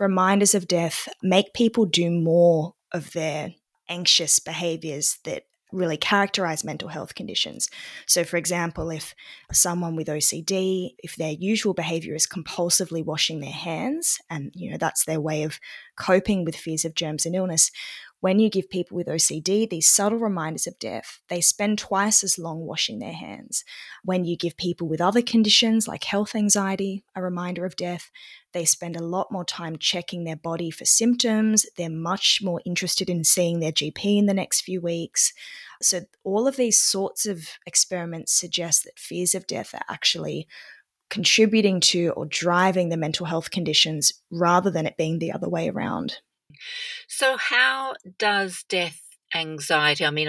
reminders 0.00 0.54
of 0.54 0.66
death 0.66 1.08
make 1.22 1.54
people 1.54 1.84
do 1.84 2.10
more 2.10 2.74
of 2.92 3.12
their 3.12 3.54
anxious 3.88 4.38
behaviors 4.38 5.18
that 5.24 5.44
really 5.72 5.96
characterize 5.96 6.64
mental 6.64 6.88
health 6.88 7.14
conditions. 7.14 7.68
So, 8.06 8.24
for 8.24 8.36
example, 8.36 8.90
if 8.90 9.14
someone 9.52 9.96
with 9.96 10.08
OCD, 10.08 10.94
if 10.98 11.16
their 11.16 11.32
usual 11.32 11.74
behavior 11.74 12.14
is 12.14 12.26
compulsively 12.26 13.04
washing 13.04 13.40
their 13.40 13.50
hands, 13.50 14.20
and 14.30 14.52
you 14.54 14.70
know 14.70 14.76
that's 14.76 15.04
their 15.04 15.20
way 15.20 15.42
of 15.42 15.58
coping 15.96 16.44
with 16.44 16.56
fears 16.56 16.84
of 16.84 16.94
germs 16.94 17.26
and 17.26 17.34
illness, 17.34 17.70
when 18.22 18.38
you 18.38 18.48
give 18.48 18.70
people 18.70 18.96
with 18.96 19.08
OCD 19.08 19.68
these 19.68 19.88
subtle 19.88 20.20
reminders 20.20 20.68
of 20.68 20.78
death, 20.78 21.18
they 21.28 21.40
spend 21.40 21.76
twice 21.76 22.22
as 22.22 22.38
long 22.38 22.60
washing 22.60 23.00
their 23.00 23.12
hands. 23.12 23.64
When 24.04 24.24
you 24.24 24.36
give 24.36 24.56
people 24.56 24.86
with 24.86 25.00
other 25.00 25.22
conditions 25.22 25.88
like 25.88 26.04
health 26.04 26.36
anxiety 26.36 27.02
a 27.16 27.22
reminder 27.22 27.66
of 27.66 27.74
death, 27.74 28.12
they 28.52 28.64
spend 28.64 28.94
a 28.94 29.02
lot 29.02 29.32
more 29.32 29.44
time 29.44 29.76
checking 29.76 30.22
their 30.22 30.36
body 30.36 30.70
for 30.70 30.84
symptoms. 30.84 31.66
They're 31.76 31.90
much 31.90 32.38
more 32.40 32.62
interested 32.64 33.10
in 33.10 33.24
seeing 33.24 33.58
their 33.58 33.72
GP 33.72 34.18
in 34.18 34.26
the 34.26 34.34
next 34.34 34.60
few 34.60 34.80
weeks. 34.80 35.32
So, 35.82 36.02
all 36.22 36.46
of 36.46 36.54
these 36.54 36.78
sorts 36.78 37.26
of 37.26 37.48
experiments 37.66 38.32
suggest 38.32 38.84
that 38.84 39.00
fears 39.00 39.34
of 39.34 39.48
death 39.48 39.74
are 39.74 39.84
actually 39.88 40.46
contributing 41.10 41.80
to 41.80 42.10
or 42.10 42.26
driving 42.26 42.88
the 42.88 42.96
mental 42.96 43.26
health 43.26 43.50
conditions 43.50 44.12
rather 44.30 44.70
than 44.70 44.86
it 44.86 44.96
being 44.96 45.18
the 45.18 45.32
other 45.32 45.48
way 45.48 45.68
around. 45.68 46.18
So, 47.08 47.36
how 47.36 47.94
does 48.18 48.64
death 48.68 49.00
anxiety? 49.34 50.04
I 50.04 50.10
mean, 50.10 50.28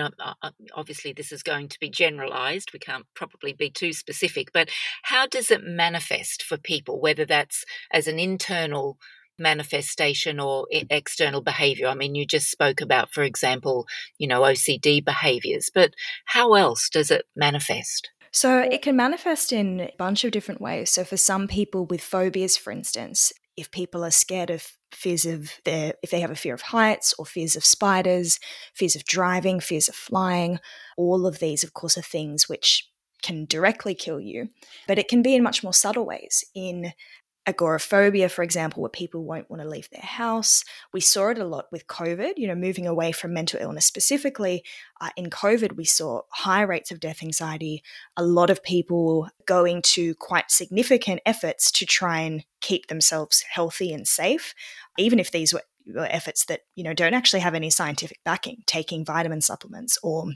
obviously, 0.73 1.13
this 1.13 1.31
is 1.31 1.43
going 1.43 1.69
to 1.69 1.79
be 1.79 1.89
generalized. 1.89 2.71
We 2.73 2.79
can't 2.79 3.05
probably 3.15 3.53
be 3.53 3.69
too 3.69 3.93
specific, 3.93 4.51
but 4.53 4.69
how 5.03 5.27
does 5.27 5.51
it 5.51 5.63
manifest 5.63 6.43
for 6.43 6.57
people, 6.57 6.99
whether 6.99 7.25
that's 7.25 7.65
as 7.91 8.07
an 8.07 8.19
internal 8.19 8.97
manifestation 9.39 10.39
or 10.39 10.67
external 10.71 11.41
behavior? 11.41 11.87
I 11.87 11.95
mean, 11.95 12.15
you 12.15 12.25
just 12.25 12.51
spoke 12.51 12.81
about, 12.81 13.11
for 13.11 13.23
example, 13.23 13.87
you 14.17 14.27
know, 14.27 14.41
OCD 14.41 15.03
behaviors, 15.03 15.69
but 15.73 15.93
how 16.25 16.53
else 16.53 16.87
does 16.89 17.11
it 17.11 17.25
manifest? 17.35 18.09
So 18.31 18.59
it 18.59 18.81
can 18.81 18.95
manifest 18.95 19.51
in 19.53 19.79
a 19.79 19.93
bunch 19.97 20.23
of 20.23 20.31
different 20.31 20.61
ways. 20.61 20.89
So 20.89 21.03
for 21.03 21.17
some 21.17 21.47
people 21.47 21.85
with 21.85 22.01
phobias, 22.01 22.57
for 22.57 22.71
instance, 22.71 23.31
if 23.55 23.69
people 23.69 24.03
are 24.03 24.11
scared 24.11 24.49
of 24.49 24.71
fears 24.93 25.25
of 25.25 25.51
their, 25.65 25.93
if 26.03 26.11
they 26.11 26.19
have 26.19 26.31
a 26.31 26.35
fear 26.35 26.53
of 26.53 26.61
heights 26.61 27.13
or 27.17 27.25
fears 27.25 27.55
of 27.55 27.65
spiders, 27.65 28.39
fears 28.73 28.95
of 28.95 29.05
driving, 29.05 29.59
fears 29.59 29.89
of 29.89 29.95
flying, 29.95 30.59
all 30.97 31.25
of 31.25 31.39
these, 31.39 31.63
of 31.63 31.73
course, 31.73 31.97
are 31.97 32.01
things 32.01 32.47
which 32.47 32.89
can 33.21 33.45
directly 33.45 33.95
kill 33.95 34.19
you, 34.19 34.49
but 34.87 34.99
it 34.99 35.07
can 35.07 35.21
be 35.21 35.33
in 35.33 35.43
much 35.43 35.63
more 35.63 35.73
subtle 35.73 36.05
ways. 36.05 36.43
In 36.53 36.91
agoraphobia, 37.45 38.29
for 38.29 38.43
example, 38.43 38.81
where 38.81 38.89
people 38.89 39.23
won't 39.23 39.49
want 39.49 39.61
to 39.61 39.67
leave 39.67 39.89
their 39.89 40.01
house. 40.01 40.63
We 40.93 41.01
saw 41.01 41.29
it 41.29 41.37
a 41.37 41.45
lot 41.45 41.65
with 41.71 41.87
COVID, 41.87 42.33
you 42.37 42.47
know, 42.47 42.55
moving 42.55 42.87
away 42.87 43.11
from 43.11 43.33
mental 43.33 43.59
illness 43.59 43.85
specifically. 43.85 44.63
Uh, 45.01 45.09
in 45.17 45.29
COVID, 45.29 45.75
we 45.75 45.85
saw 45.85 46.21
high 46.29 46.61
rates 46.61 46.91
of 46.91 46.99
death 46.99 47.21
anxiety, 47.21 47.83
a 48.15 48.23
lot 48.23 48.49
of 48.49 48.63
people 48.63 49.27
going 49.45 49.81
to 49.81 50.15
quite 50.15 50.51
significant 50.51 51.21
efforts 51.25 51.71
to 51.73 51.85
try 51.85 52.19
and 52.19 52.45
keep 52.61 52.87
themselves 52.87 53.43
healthy 53.49 53.93
and 53.93 54.07
safe, 54.07 54.53
even 54.97 55.19
if 55.19 55.31
these 55.31 55.53
were 55.53 55.63
efforts 55.97 56.45
that, 56.45 56.61
you 56.75 56.83
know, 56.83 56.93
don't 56.93 57.13
actually 57.13 57.41
have 57.41 57.55
any 57.55 57.69
scientific 57.69 58.19
backing, 58.23 58.63
taking 58.65 59.03
vitamin 59.03 59.41
supplements 59.41 59.97
or 60.01 60.27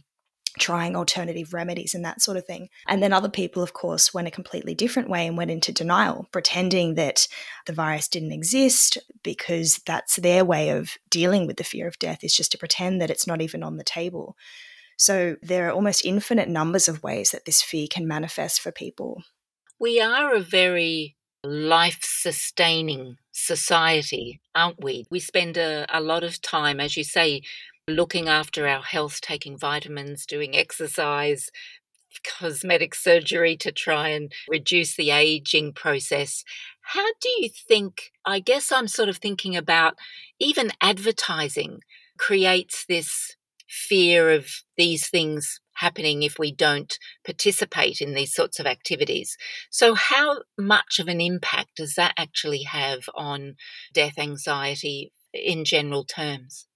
trying 0.58 0.96
alternative 0.96 1.54
remedies 1.54 1.94
and 1.94 2.04
that 2.06 2.22
sort 2.22 2.38
of 2.38 2.46
thing. 2.46 2.70
And 2.88 3.02
then 3.02 3.14
other 3.14 3.30
people, 3.30 3.64
of 3.64 3.74
course, 3.74 4.14
went 4.14 4.28
a 4.28 4.32
completely 4.32 4.76
different 4.76 5.10
way 5.10 5.28
and 5.28 5.38
went 5.38 5.52
into 5.52 5.72
denial, 5.72 6.28
pretending 6.32 6.96
that 6.96 7.28
the 7.66 7.74
virus 7.74 8.08
didn't 8.08 8.32
exist 8.32 8.98
because 9.24 9.80
that's 9.86 10.18
their 10.18 10.44
way 10.44 10.70
of 10.70 10.98
dealing 11.10 11.48
with 11.48 11.58
the 11.58 11.64
fear 11.64 11.88
of 11.88 12.00
death 12.00 12.24
is 12.24 12.36
just 12.36 12.52
to 12.52 12.58
pretend 12.58 13.02
that 13.02 13.10
it's 13.10 13.28
not 13.28 13.42
even 13.42 13.64
on 13.64 13.78
the 13.78 13.84
table. 13.84 14.36
So 14.98 15.36
there 15.42 15.68
are 15.68 15.72
almost 15.72 16.06
infinite 16.06 16.50
numbers 16.50 16.88
of 16.88 17.04
ways 17.04 17.32
that 17.32 17.46
this 17.46 17.62
fear 17.62 17.88
can 17.90 18.08
manifest 18.08 18.60
for 18.60 18.72
people. 18.72 19.24
We 19.80 20.02
are 20.02 20.34
a 20.34 20.40
very 20.40 21.16
life 21.44 22.00
sustaining 22.02 23.18
society, 23.32 24.42
aren't 24.56 24.84
we? 24.84 25.06
We 25.12 25.20
spend 25.20 25.56
a, 25.56 25.86
a 25.90 26.02
lot 26.02 26.24
of 26.24 26.42
time, 26.42 26.80
as 26.80 26.98
you 26.98 27.04
say, 27.04 27.44
looking 27.88 28.28
after 28.28 28.68
our 28.68 28.82
health, 28.82 29.22
taking 29.22 29.58
vitamins, 29.58 30.26
doing 30.26 30.56
exercise, 30.56 31.50
cosmetic 32.24 32.96
surgery 32.96 33.56
to 33.58 33.72
try 33.72 34.10
and 34.10 34.32
reduce 34.48 34.96
the 34.96 35.12
aging 35.12 35.74
process. 35.74 36.44
How 36.82 37.06
do 37.22 37.30
you 37.40 37.50
think? 37.50 38.12
I 38.26 38.40
guess 38.40 38.72
I'm 38.72 38.88
sort 38.88 39.10
of 39.10 39.18
thinking 39.18 39.56
about 39.56 39.96
even 40.40 40.72
advertising 40.82 41.80
creates 42.18 42.86
this 42.88 43.36
fear 43.70 44.32
of 44.32 44.48
these 44.78 45.10
things 45.10 45.60
happening 45.76 46.24
if 46.24 46.40
we 46.40 46.52
don't 46.52 46.98
participate 47.26 48.02
in 48.02 48.14
these 48.14 48.34
sorts 48.34 48.60
of 48.60 48.66
activities. 48.66 49.38
So, 49.70 49.94
how 49.94 50.44
much 50.58 51.00
of 51.00 51.08
an 51.08 51.22
impact 51.22 51.76
does 51.76 51.96
that 51.96 52.14
actually 52.18 52.64
have 52.64 53.02
on 53.16 53.56
death 53.94 54.18
anxiety 54.18 55.12
in 55.34 55.66
general 55.66 56.04
terms? 56.04 56.68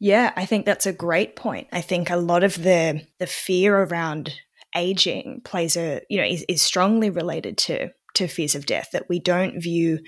Yeah, 0.00 0.32
I 0.36 0.44
think 0.46 0.64
that's 0.64 0.86
a 0.86 0.92
great 0.92 1.34
point. 1.34 1.68
I 1.72 1.80
think 1.80 2.10
a 2.10 2.16
lot 2.16 2.44
of 2.44 2.62
the 2.62 3.02
the 3.18 3.26
fear 3.26 3.76
around 3.76 4.32
aging 4.76 5.40
plays 5.44 5.76
a 5.76 6.02
you 6.08 6.18
know 6.18 6.26
is, 6.26 6.44
is 6.48 6.62
strongly 6.62 7.10
related 7.10 7.58
to 7.58 7.90
to 8.14 8.28
fears 8.28 8.54
of 8.54 8.66
death 8.66 8.90
that 8.92 9.08
we 9.08 9.18
don't 9.18 9.60
view 9.60 9.98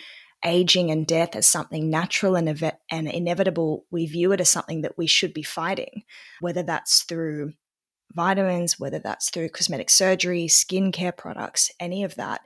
aging 0.44 0.90
and 0.90 1.06
death 1.06 1.36
as 1.36 1.46
something 1.46 1.90
natural 1.90 2.34
and, 2.34 2.48
ev- 2.48 2.76
and 2.90 3.08
inevitable 3.08 3.84
we 3.90 4.06
view 4.06 4.32
it 4.32 4.40
as 4.40 4.48
something 4.48 4.82
that 4.82 4.96
we 4.96 5.06
should 5.06 5.34
be 5.34 5.42
fighting 5.42 6.02
whether 6.40 6.62
that's 6.62 7.02
through 7.02 7.52
vitamins 8.14 8.78
whether 8.78 8.98
that's 8.98 9.30
through 9.30 9.48
cosmetic 9.50 9.90
surgery 9.90 10.46
skincare 10.46 11.14
products 11.16 11.70
any 11.78 12.04
of 12.04 12.14
that 12.14 12.40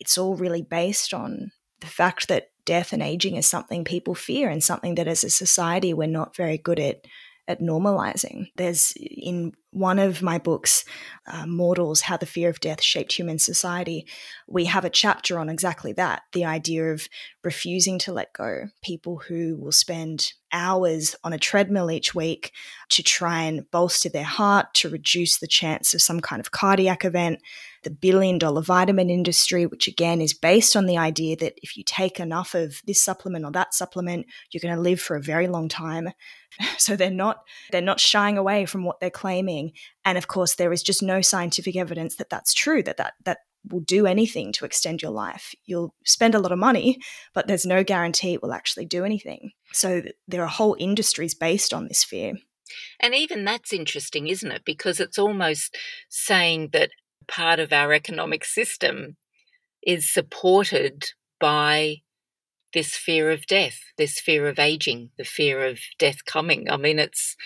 it's 0.00 0.18
all 0.18 0.34
really 0.34 0.62
based 0.62 1.14
on 1.14 1.50
the 1.80 1.86
fact 1.86 2.28
that 2.28 2.48
death 2.66 2.92
and 2.92 3.02
aging 3.02 3.36
is 3.36 3.46
something 3.46 3.84
people 3.84 4.14
fear 4.14 4.50
and 4.50 4.62
something 4.62 4.96
that 4.96 5.08
as 5.08 5.24
a 5.24 5.30
society 5.30 5.94
we're 5.94 6.06
not 6.06 6.36
very 6.36 6.58
good 6.58 6.78
at 6.78 7.06
at 7.48 7.60
normalizing. 7.60 8.50
There's 8.56 8.92
in 8.96 9.52
one 9.76 9.98
of 9.98 10.22
my 10.22 10.38
books, 10.38 10.86
uh, 11.26 11.46
Mortals 11.46 12.00
How 12.00 12.16
the 12.16 12.24
Fear 12.24 12.48
of 12.48 12.60
Death 12.60 12.82
Shaped 12.82 13.12
Human 13.12 13.38
Society, 13.38 14.06
we 14.46 14.64
have 14.64 14.86
a 14.86 14.90
chapter 14.90 15.38
on 15.38 15.50
exactly 15.50 15.92
that 15.92 16.22
the 16.32 16.46
idea 16.46 16.92
of 16.92 17.06
refusing 17.44 17.98
to 18.00 18.12
let 18.12 18.32
go. 18.32 18.68
People 18.82 19.18
who 19.18 19.56
will 19.58 19.72
spend 19.72 20.32
hours 20.52 21.14
on 21.22 21.32
a 21.32 21.38
treadmill 21.38 21.90
each 21.90 22.14
week 22.14 22.52
to 22.88 23.02
try 23.02 23.42
and 23.42 23.70
bolster 23.70 24.08
their 24.08 24.24
heart, 24.24 24.66
to 24.74 24.88
reduce 24.88 25.38
the 25.38 25.46
chance 25.46 25.92
of 25.92 26.00
some 26.00 26.20
kind 26.20 26.40
of 26.40 26.50
cardiac 26.50 27.04
event. 27.04 27.40
The 27.82 27.90
billion 27.90 28.38
dollar 28.38 28.62
vitamin 28.62 29.10
industry, 29.10 29.66
which 29.66 29.86
again 29.86 30.20
is 30.20 30.34
based 30.34 30.74
on 30.74 30.86
the 30.86 30.98
idea 30.98 31.36
that 31.36 31.54
if 31.62 31.76
you 31.76 31.84
take 31.84 32.18
enough 32.18 32.54
of 32.54 32.80
this 32.84 33.02
supplement 33.02 33.44
or 33.44 33.52
that 33.52 33.74
supplement, 33.74 34.26
you're 34.50 34.60
going 34.60 34.74
to 34.74 34.80
live 34.80 35.00
for 35.00 35.14
a 35.14 35.22
very 35.22 35.46
long 35.46 35.68
time. 35.68 36.08
So 36.78 36.96
they're 36.96 37.10
not 37.10 37.42
they're 37.70 37.82
not 37.82 38.00
shying 38.00 38.38
away 38.38 38.64
from 38.64 38.84
what 38.84 38.98
they're 38.98 39.10
claiming, 39.10 39.65
and 40.04 40.18
of 40.18 40.28
course 40.28 40.54
there 40.54 40.72
is 40.72 40.82
just 40.82 41.02
no 41.02 41.20
scientific 41.20 41.76
evidence 41.76 42.16
that 42.16 42.30
that's 42.30 42.54
true. 42.54 42.82
That 42.82 42.96
that 42.96 43.14
that 43.24 43.38
will 43.68 43.80
do 43.80 44.06
anything 44.06 44.52
to 44.52 44.64
extend 44.64 45.02
your 45.02 45.10
life. 45.10 45.54
You'll 45.64 45.94
spend 46.04 46.34
a 46.34 46.38
lot 46.38 46.52
of 46.52 46.58
money, 46.58 46.98
but 47.34 47.46
there's 47.48 47.66
no 47.66 47.82
guarantee 47.82 48.34
it 48.34 48.42
will 48.42 48.52
actually 48.52 48.86
do 48.86 49.04
anything. 49.04 49.50
So 49.72 50.02
there 50.28 50.42
are 50.42 50.48
whole 50.48 50.76
industries 50.78 51.34
based 51.34 51.74
on 51.74 51.88
this 51.88 52.04
fear. 52.04 52.34
And 53.00 53.14
even 53.14 53.44
that's 53.44 53.72
interesting, 53.72 54.28
isn't 54.28 54.50
it? 54.50 54.62
Because 54.64 55.00
it's 55.00 55.18
almost 55.18 55.76
saying 56.08 56.70
that 56.72 56.90
part 57.28 57.58
of 57.58 57.72
our 57.72 57.92
economic 57.92 58.44
system 58.44 59.16
is 59.82 60.12
supported 60.12 61.10
by 61.38 61.96
this 62.74 62.96
fear 62.96 63.30
of 63.30 63.46
death, 63.46 63.78
this 63.96 64.20
fear 64.20 64.48
of 64.48 64.58
aging, 64.58 65.10
the 65.16 65.24
fear 65.24 65.64
of 65.64 65.78
death 65.98 66.24
coming. 66.24 66.68
I 66.70 66.76
mean, 66.76 66.98
it's 66.98 67.36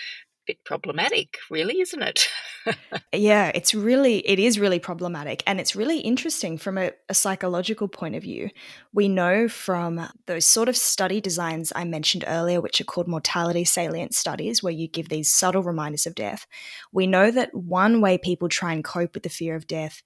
bit 0.51 0.63
problematic, 0.65 1.37
really, 1.49 1.79
isn't 1.79 2.01
it? 2.01 2.27
yeah, 3.13 3.51
it's 3.55 3.73
really, 3.73 4.17
it 4.27 4.37
is 4.37 4.59
really 4.59 4.79
problematic. 4.79 5.43
And 5.47 5.61
it's 5.61 5.77
really 5.77 5.99
interesting 5.99 6.57
from 6.57 6.77
a, 6.77 6.91
a, 7.07 7.13
psychological 7.13 7.87
point 7.87 8.15
of 8.15 8.23
view. 8.23 8.49
We 8.93 9.07
know 9.07 9.47
from 9.47 10.09
those 10.27 10.45
sort 10.45 10.67
of 10.67 10.75
study 10.75 11.21
designs 11.21 11.71
I 11.73 11.85
mentioned 11.85 12.25
earlier, 12.27 12.59
which 12.59 12.81
are 12.81 12.85
called 12.85 13.07
mortality 13.07 13.63
salient 13.63 14.13
studies, 14.13 14.61
where 14.61 14.73
you 14.73 14.89
give 14.89 15.07
these 15.07 15.33
subtle 15.33 15.63
reminders 15.63 16.05
of 16.05 16.15
death. 16.15 16.45
We 16.91 17.07
know 17.07 17.31
that 17.31 17.53
one 17.53 18.01
way 18.01 18.17
people 18.17 18.49
try 18.49 18.73
and 18.73 18.83
cope 18.83 19.13
with 19.13 19.23
the 19.23 19.29
fear 19.29 19.55
of 19.55 19.67
death 19.67 20.01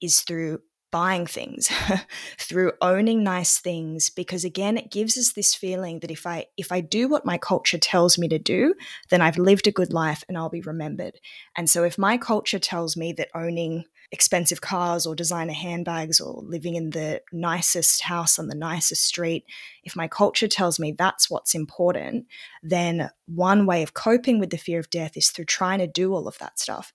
is 0.00 0.20
through 0.20 0.60
buying 0.90 1.26
things 1.26 1.70
through 2.38 2.72
owning 2.80 3.22
nice 3.22 3.58
things 3.58 4.10
because 4.10 4.44
again 4.44 4.76
it 4.76 4.90
gives 4.90 5.18
us 5.18 5.32
this 5.32 5.54
feeling 5.54 6.00
that 6.00 6.10
if 6.10 6.26
i 6.26 6.46
if 6.56 6.72
i 6.72 6.80
do 6.80 7.08
what 7.08 7.26
my 7.26 7.36
culture 7.36 7.78
tells 7.78 8.18
me 8.18 8.28
to 8.28 8.38
do 8.38 8.74
then 9.10 9.20
i've 9.20 9.38
lived 9.38 9.66
a 9.66 9.72
good 9.72 9.92
life 9.92 10.24
and 10.28 10.38
i'll 10.38 10.48
be 10.48 10.60
remembered. 10.62 11.14
And 11.56 11.68
so 11.68 11.84
if 11.84 11.98
my 11.98 12.16
culture 12.16 12.58
tells 12.58 12.96
me 12.96 13.12
that 13.14 13.28
owning 13.34 13.84
expensive 14.10 14.60
cars 14.60 15.04
or 15.04 15.14
designer 15.14 15.52
handbags 15.52 16.20
or 16.20 16.42
living 16.42 16.76
in 16.76 16.90
the 16.90 17.20
nicest 17.32 18.02
house 18.02 18.38
on 18.38 18.48
the 18.48 18.54
nicest 18.54 19.04
street 19.04 19.44
if 19.84 19.94
my 19.94 20.08
culture 20.08 20.48
tells 20.48 20.80
me 20.80 20.92
that's 20.96 21.28
what's 21.28 21.54
important 21.54 22.24
then 22.62 23.10
one 23.26 23.66
way 23.66 23.82
of 23.82 23.92
coping 23.92 24.38
with 24.38 24.48
the 24.48 24.56
fear 24.56 24.80
of 24.80 24.88
death 24.88 25.14
is 25.14 25.28
through 25.28 25.44
trying 25.44 25.78
to 25.78 25.86
do 25.86 26.14
all 26.14 26.26
of 26.26 26.38
that 26.38 26.58
stuff 26.58 26.94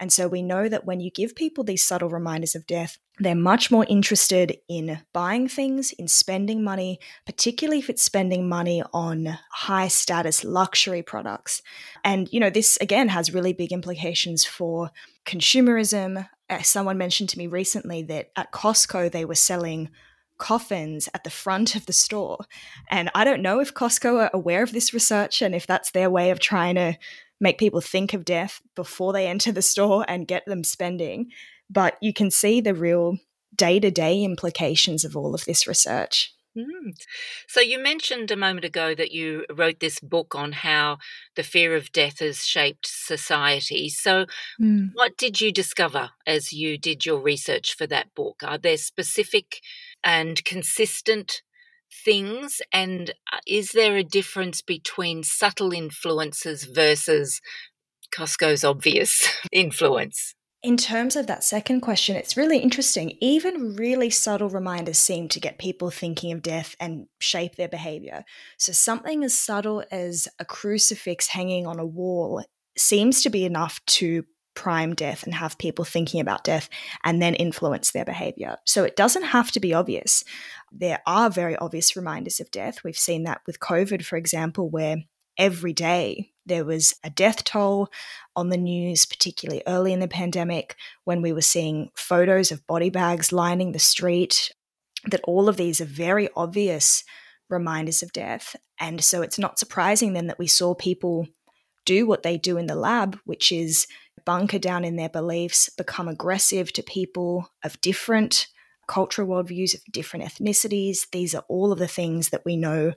and 0.00 0.10
so 0.10 0.26
we 0.26 0.40
know 0.40 0.66
that 0.66 0.86
when 0.86 0.98
you 0.98 1.10
give 1.10 1.36
people 1.36 1.62
these 1.62 1.84
subtle 1.84 2.08
reminders 2.08 2.54
of 2.54 2.66
death, 2.66 2.98
they're 3.18 3.34
much 3.34 3.70
more 3.70 3.84
interested 3.86 4.56
in 4.66 5.02
buying 5.12 5.46
things, 5.46 5.92
in 5.92 6.08
spending 6.08 6.64
money, 6.64 6.98
particularly 7.26 7.78
if 7.78 7.90
it's 7.90 8.02
spending 8.02 8.48
money 8.48 8.82
on 8.94 9.38
high 9.52 9.88
status 9.88 10.42
luxury 10.42 11.02
products. 11.02 11.60
And, 12.02 12.32
you 12.32 12.40
know, 12.40 12.48
this 12.48 12.78
again 12.80 13.08
has 13.08 13.34
really 13.34 13.52
big 13.52 13.72
implications 13.72 14.42
for 14.42 14.90
consumerism. 15.26 16.26
As 16.48 16.66
someone 16.66 16.96
mentioned 16.96 17.28
to 17.30 17.38
me 17.38 17.46
recently 17.46 18.02
that 18.04 18.30
at 18.36 18.52
Costco, 18.52 19.12
they 19.12 19.26
were 19.26 19.34
selling 19.34 19.90
coffins 20.38 21.10
at 21.12 21.24
the 21.24 21.30
front 21.30 21.76
of 21.76 21.84
the 21.84 21.92
store. 21.92 22.38
And 22.88 23.10
I 23.14 23.24
don't 23.24 23.42
know 23.42 23.60
if 23.60 23.74
Costco 23.74 24.18
are 24.18 24.30
aware 24.32 24.62
of 24.62 24.72
this 24.72 24.94
research 24.94 25.42
and 25.42 25.54
if 25.54 25.66
that's 25.66 25.90
their 25.90 26.08
way 26.08 26.30
of 26.30 26.40
trying 26.40 26.76
to 26.76 26.96
make 27.40 27.58
people 27.58 27.80
think 27.80 28.14
of 28.14 28.24
death 28.24 28.60
before 28.74 29.12
they 29.12 29.26
enter 29.26 29.52
the 29.52 29.62
store 29.62 30.04
and 30.08 30.28
get 30.28 30.44
them 30.46 30.64
spending. 30.64 31.30
But 31.68 31.96
you 32.00 32.12
can 32.12 32.30
see 32.30 32.60
the 32.60 32.74
real 32.74 33.18
day 33.54 33.80
to 33.80 33.90
day 33.90 34.22
implications 34.22 35.04
of 35.04 35.16
all 35.16 35.34
of 35.34 35.44
this 35.44 35.66
research. 35.66 36.34
Mm. 36.56 36.94
So, 37.46 37.60
you 37.60 37.78
mentioned 37.78 38.30
a 38.30 38.36
moment 38.36 38.64
ago 38.64 38.92
that 38.96 39.12
you 39.12 39.44
wrote 39.54 39.78
this 39.78 40.00
book 40.00 40.34
on 40.34 40.50
how 40.50 40.98
the 41.36 41.44
fear 41.44 41.76
of 41.76 41.92
death 41.92 42.18
has 42.18 42.44
shaped 42.44 42.88
society. 42.88 43.88
So, 43.88 44.26
mm. 44.60 44.90
what 44.94 45.16
did 45.16 45.40
you 45.40 45.52
discover 45.52 46.10
as 46.26 46.52
you 46.52 46.76
did 46.76 47.06
your 47.06 47.20
research 47.20 47.76
for 47.76 47.86
that 47.86 48.14
book? 48.16 48.42
Are 48.44 48.58
there 48.58 48.78
specific 48.78 49.60
and 50.02 50.44
consistent 50.44 51.42
things? 52.04 52.60
And 52.72 53.10
uh, 53.32 53.38
is 53.46 53.70
there 53.72 53.96
a 53.96 54.04
difference 54.04 54.62
between 54.62 55.22
subtle 55.22 55.72
influences 55.72 56.64
versus 56.64 57.40
Costco's 58.14 58.64
obvious 58.64 59.28
influence? 59.52 60.34
In 60.62 60.76
terms 60.76 61.16
of 61.16 61.26
that 61.26 61.42
second 61.42 61.80
question, 61.80 62.16
it's 62.16 62.36
really 62.36 62.58
interesting. 62.58 63.16
Even 63.22 63.76
really 63.76 64.10
subtle 64.10 64.50
reminders 64.50 64.98
seem 64.98 65.26
to 65.28 65.40
get 65.40 65.58
people 65.58 65.90
thinking 65.90 66.32
of 66.32 66.42
death 66.42 66.76
and 66.78 67.06
shape 67.18 67.56
their 67.56 67.68
behavior. 67.68 68.24
So, 68.58 68.72
something 68.72 69.24
as 69.24 69.38
subtle 69.38 69.82
as 69.90 70.28
a 70.38 70.44
crucifix 70.44 71.28
hanging 71.28 71.66
on 71.66 71.78
a 71.78 71.86
wall 71.86 72.44
seems 72.76 73.22
to 73.22 73.30
be 73.30 73.46
enough 73.46 73.80
to 73.86 74.24
prime 74.54 74.94
death 74.94 75.22
and 75.22 75.34
have 75.34 75.58
people 75.58 75.84
thinking 75.84 76.20
about 76.20 76.44
death 76.44 76.68
and 77.04 77.20
then 77.22 77.34
influence 77.34 77.92
their 77.92 78.04
behavior. 78.04 78.56
So 78.66 78.84
it 78.84 78.96
doesn't 78.96 79.24
have 79.24 79.50
to 79.52 79.60
be 79.60 79.72
obvious. 79.72 80.24
There 80.72 81.00
are 81.06 81.30
very 81.30 81.56
obvious 81.56 81.96
reminders 81.96 82.40
of 82.40 82.50
death. 82.50 82.84
We've 82.84 82.96
seen 82.98 83.24
that 83.24 83.40
with 83.46 83.60
COVID, 83.60 84.04
for 84.04 84.16
example, 84.16 84.68
where 84.68 84.96
every 85.38 85.72
day 85.72 86.32
there 86.44 86.64
was 86.64 86.94
a 87.04 87.10
death 87.10 87.44
toll 87.44 87.88
on 88.34 88.48
the 88.48 88.56
news, 88.56 89.06
particularly 89.06 89.62
early 89.66 89.92
in 89.92 90.00
the 90.00 90.08
pandemic 90.08 90.76
when 91.04 91.22
we 91.22 91.32
were 91.32 91.40
seeing 91.40 91.90
photos 91.94 92.50
of 92.50 92.66
body 92.66 92.90
bags 92.90 93.32
lining 93.32 93.72
the 93.72 93.78
street. 93.78 94.52
That 95.10 95.22
all 95.24 95.48
of 95.48 95.56
these 95.56 95.80
are 95.80 95.86
very 95.86 96.28
obvious 96.36 97.04
reminders 97.48 98.02
of 98.02 98.12
death. 98.12 98.54
And 98.78 99.02
so 99.02 99.22
it's 99.22 99.38
not 99.38 99.58
surprising 99.58 100.12
then 100.12 100.26
that 100.26 100.38
we 100.38 100.46
saw 100.46 100.74
people 100.74 101.26
do 101.86 102.06
what 102.06 102.22
they 102.22 102.36
do 102.36 102.56
in 102.56 102.66
the 102.66 102.74
lab, 102.74 103.18
which 103.24 103.50
is 103.50 103.86
bunker 104.24 104.58
down 104.58 104.84
in 104.84 104.96
their 104.96 105.08
beliefs, 105.08 105.68
become 105.70 106.08
aggressive 106.08 106.72
to 106.74 106.82
people 106.82 107.50
of 107.64 107.80
different 107.80 108.48
cultural 108.86 109.28
worldviews, 109.28 109.74
of 109.74 109.80
different 109.92 110.24
ethnicities. 110.24 111.08
These 111.12 111.34
are 111.34 111.44
all 111.48 111.72
of 111.72 111.78
the 111.78 111.88
things 111.88 112.30
that 112.30 112.44
we 112.44 112.56
know 112.56 112.92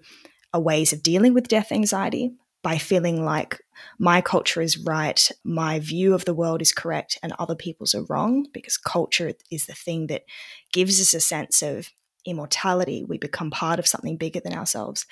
are 0.53 0.61
ways 0.61 0.93
of 0.93 1.03
dealing 1.03 1.33
with 1.33 1.47
death 1.47 1.71
anxiety 1.71 2.33
by 2.63 2.77
feeling 2.77 3.23
like 3.23 3.59
my 3.99 4.21
culture 4.21 4.61
is 4.61 4.77
right, 4.77 5.29
my 5.43 5.79
view 5.79 6.13
of 6.13 6.25
the 6.25 6.33
world 6.33 6.61
is 6.61 6.71
correct, 6.71 7.19
and 7.21 7.33
other 7.37 7.55
people's 7.55 7.93
are 7.93 8.05
wrong, 8.09 8.47
because 8.53 8.77
culture 8.77 9.33
is 9.51 9.65
the 9.65 9.73
thing 9.73 10.07
that 10.07 10.23
gives 10.71 10.99
us 11.01 11.13
a 11.13 11.19
sense 11.19 11.61
of 11.61 11.89
immortality. 12.25 13.03
We 13.03 13.17
become 13.17 13.51
part 13.51 13.79
of 13.79 13.87
something 13.87 14.15
bigger 14.15 14.39
than 14.39 14.53
ourselves. 14.53 15.05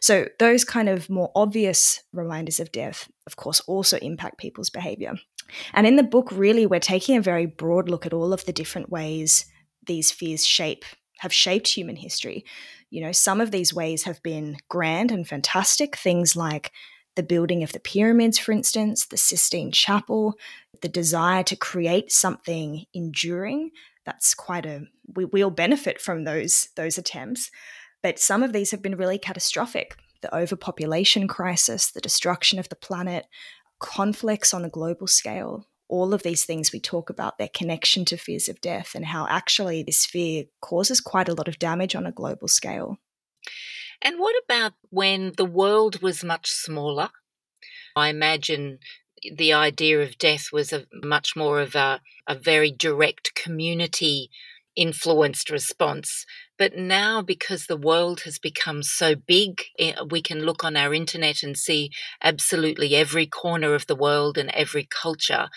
So, 0.00 0.26
those 0.40 0.64
kind 0.64 0.88
of 0.88 1.08
more 1.08 1.30
obvious 1.36 2.02
reminders 2.12 2.58
of 2.58 2.72
death, 2.72 3.08
of 3.26 3.36
course, 3.36 3.60
also 3.60 3.98
impact 3.98 4.38
people's 4.38 4.70
behavior. 4.70 5.14
And 5.72 5.86
in 5.86 5.96
the 5.96 6.02
book, 6.02 6.30
really, 6.32 6.66
we're 6.66 6.80
taking 6.80 7.16
a 7.16 7.22
very 7.22 7.46
broad 7.46 7.88
look 7.88 8.06
at 8.06 8.12
all 8.12 8.32
of 8.32 8.44
the 8.44 8.52
different 8.52 8.90
ways 8.90 9.46
these 9.86 10.10
fears 10.10 10.44
shape 10.44 10.84
have 11.20 11.32
shaped 11.32 11.68
human 11.68 11.96
history. 11.96 12.44
You 12.90 13.02
know, 13.02 13.12
some 13.12 13.40
of 13.40 13.50
these 13.50 13.74
ways 13.74 14.04
have 14.04 14.22
been 14.22 14.58
grand 14.68 15.10
and 15.10 15.26
fantastic, 15.26 15.96
things 15.96 16.36
like 16.36 16.72
the 17.14 17.22
building 17.22 17.62
of 17.62 17.72
the 17.72 17.80
pyramids, 17.80 18.38
for 18.38 18.52
instance, 18.52 19.06
the 19.06 19.16
Sistine 19.16 19.72
Chapel, 19.72 20.34
the 20.82 20.88
desire 20.88 21.42
to 21.44 21.56
create 21.56 22.12
something 22.12 22.84
enduring. 22.92 23.70
That's 24.04 24.34
quite 24.34 24.66
a 24.66 24.82
we, 25.14 25.42
all 25.42 25.50
benefit 25.50 26.00
from 26.00 26.24
those 26.24 26.68
those 26.76 26.98
attempts. 26.98 27.50
But 28.02 28.18
some 28.18 28.42
of 28.42 28.52
these 28.52 28.70
have 28.70 28.82
been 28.82 28.96
really 28.96 29.18
catastrophic. 29.18 29.96
The 30.22 30.34
overpopulation 30.34 31.26
crisis, 31.28 31.90
the 31.90 32.00
destruction 32.00 32.58
of 32.58 32.68
the 32.68 32.76
planet, 32.76 33.26
conflicts 33.78 34.54
on 34.54 34.64
a 34.64 34.70
global 34.70 35.06
scale, 35.06 35.66
all 35.88 36.12
of 36.12 36.22
these 36.22 36.44
things 36.44 36.72
we 36.72 36.80
talk 36.80 37.10
about 37.10 37.38
their 37.38 37.48
connection 37.48 38.04
to 38.06 38.16
fears 38.16 38.48
of 38.48 38.60
death 38.60 38.94
and 38.94 39.06
how 39.06 39.26
actually 39.28 39.82
this 39.82 40.04
fear 40.04 40.44
causes 40.60 41.00
quite 41.00 41.28
a 41.28 41.34
lot 41.34 41.48
of 41.48 41.58
damage 41.58 41.94
on 41.94 42.06
a 42.06 42.12
global 42.12 42.48
scale. 42.48 42.98
And 44.02 44.18
what 44.18 44.34
about 44.44 44.72
when 44.90 45.32
the 45.36 45.44
world 45.44 46.02
was 46.02 46.24
much 46.24 46.50
smaller? 46.50 47.10
I 47.94 48.08
imagine 48.08 48.78
the 49.34 49.52
idea 49.52 50.00
of 50.00 50.18
death 50.18 50.48
was 50.52 50.72
a 50.72 50.86
much 50.92 51.34
more 51.34 51.60
of 51.60 51.74
a, 51.74 52.00
a 52.26 52.34
very 52.34 52.70
direct 52.70 53.34
community 53.34 54.30
influenced 54.76 55.50
response. 55.50 56.24
But 56.58 56.76
now, 56.76 57.22
because 57.22 57.66
the 57.66 57.76
world 57.76 58.20
has 58.20 58.38
become 58.38 58.82
so 58.82 59.14
big, 59.14 59.62
eh, 59.78 59.94
we 60.10 60.22
can 60.22 60.44
look 60.44 60.64
on 60.64 60.76
our 60.76 60.94
internet 60.94 61.42
and 61.42 61.56
see 61.56 61.90
absolutely 62.22 62.94
every 62.94 63.26
corner 63.26 63.74
of 63.74 63.86
the 63.86 63.96
world 63.96 64.38
and 64.38 64.50
every 64.50 64.84
culture. 64.84 65.48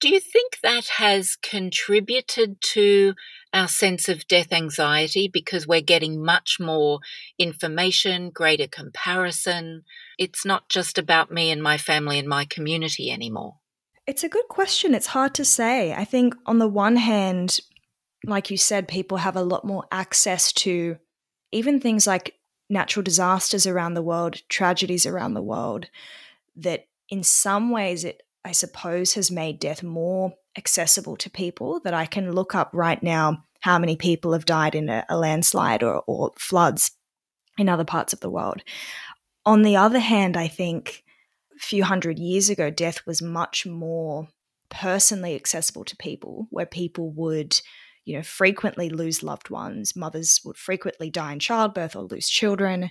Do 0.00 0.08
you 0.08 0.20
think 0.20 0.58
that 0.62 0.86
has 0.98 1.36
contributed 1.36 2.60
to 2.72 3.14
our 3.54 3.68
sense 3.68 4.08
of 4.08 4.28
death 4.28 4.52
anxiety 4.52 5.30
because 5.32 5.66
we're 5.66 5.80
getting 5.80 6.22
much 6.22 6.58
more 6.60 7.00
information, 7.38 8.30
greater 8.30 8.66
comparison? 8.66 9.84
It's 10.18 10.44
not 10.44 10.68
just 10.68 10.98
about 10.98 11.30
me 11.30 11.50
and 11.50 11.62
my 11.62 11.78
family 11.78 12.18
and 12.18 12.28
my 12.28 12.44
community 12.44 13.10
anymore. 13.10 13.56
It's 14.06 14.24
a 14.24 14.28
good 14.28 14.48
question. 14.48 14.94
It's 14.94 15.06
hard 15.06 15.32
to 15.34 15.44
say. 15.44 15.94
I 15.94 16.04
think, 16.04 16.34
on 16.44 16.58
the 16.58 16.68
one 16.68 16.96
hand, 16.96 17.60
like 18.26 18.50
you 18.50 18.56
said, 18.56 18.88
people 18.88 19.18
have 19.18 19.36
a 19.36 19.42
lot 19.42 19.64
more 19.64 19.84
access 19.90 20.52
to 20.52 20.98
even 21.52 21.80
things 21.80 22.06
like 22.06 22.34
natural 22.68 23.02
disasters 23.02 23.66
around 23.66 23.94
the 23.94 24.02
world, 24.02 24.42
tragedies 24.48 25.06
around 25.06 25.34
the 25.34 25.42
world, 25.42 25.88
that 26.56 26.86
in 27.08 27.22
some 27.22 27.70
ways 27.70 28.04
it, 28.04 28.22
I 28.44 28.52
suppose, 28.52 29.14
has 29.14 29.30
made 29.30 29.58
death 29.58 29.82
more 29.82 30.34
accessible 30.56 31.16
to 31.16 31.30
people. 31.30 31.80
That 31.84 31.94
I 31.94 32.06
can 32.06 32.32
look 32.32 32.54
up 32.54 32.70
right 32.72 33.02
now 33.02 33.44
how 33.60 33.78
many 33.78 33.96
people 33.96 34.32
have 34.32 34.44
died 34.44 34.74
in 34.74 34.88
a, 34.88 35.04
a 35.08 35.16
landslide 35.16 35.82
or, 35.82 36.02
or 36.06 36.32
floods 36.36 36.90
in 37.56 37.68
other 37.68 37.84
parts 37.84 38.12
of 38.12 38.20
the 38.20 38.30
world. 38.30 38.62
On 39.46 39.62
the 39.62 39.76
other 39.76 40.00
hand, 40.00 40.36
I 40.36 40.48
think 40.48 41.04
a 41.56 41.60
few 41.60 41.84
hundred 41.84 42.18
years 42.18 42.50
ago, 42.50 42.70
death 42.70 43.06
was 43.06 43.22
much 43.22 43.64
more 43.64 44.28
personally 44.70 45.34
accessible 45.34 45.84
to 45.84 45.96
people, 45.96 46.46
where 46.50 46.66
people 46.66 47.10
would 47.10 47.60
you 48.04 48.16
know, 48.16 48.22
frequently 48.22 48.90
lose 48.90 49.22
loved 49.22 49.50
ones. 49.50 49.96
Mothers 49.96 50.40
would 50.44 50.56
frequently 50.56 51.10
die 51.10 51.32
in 51.32 51.38
childbirth 51.38 51.96
or 51.96 52.02
lose 52.02 52.28
children. 52.28 52.90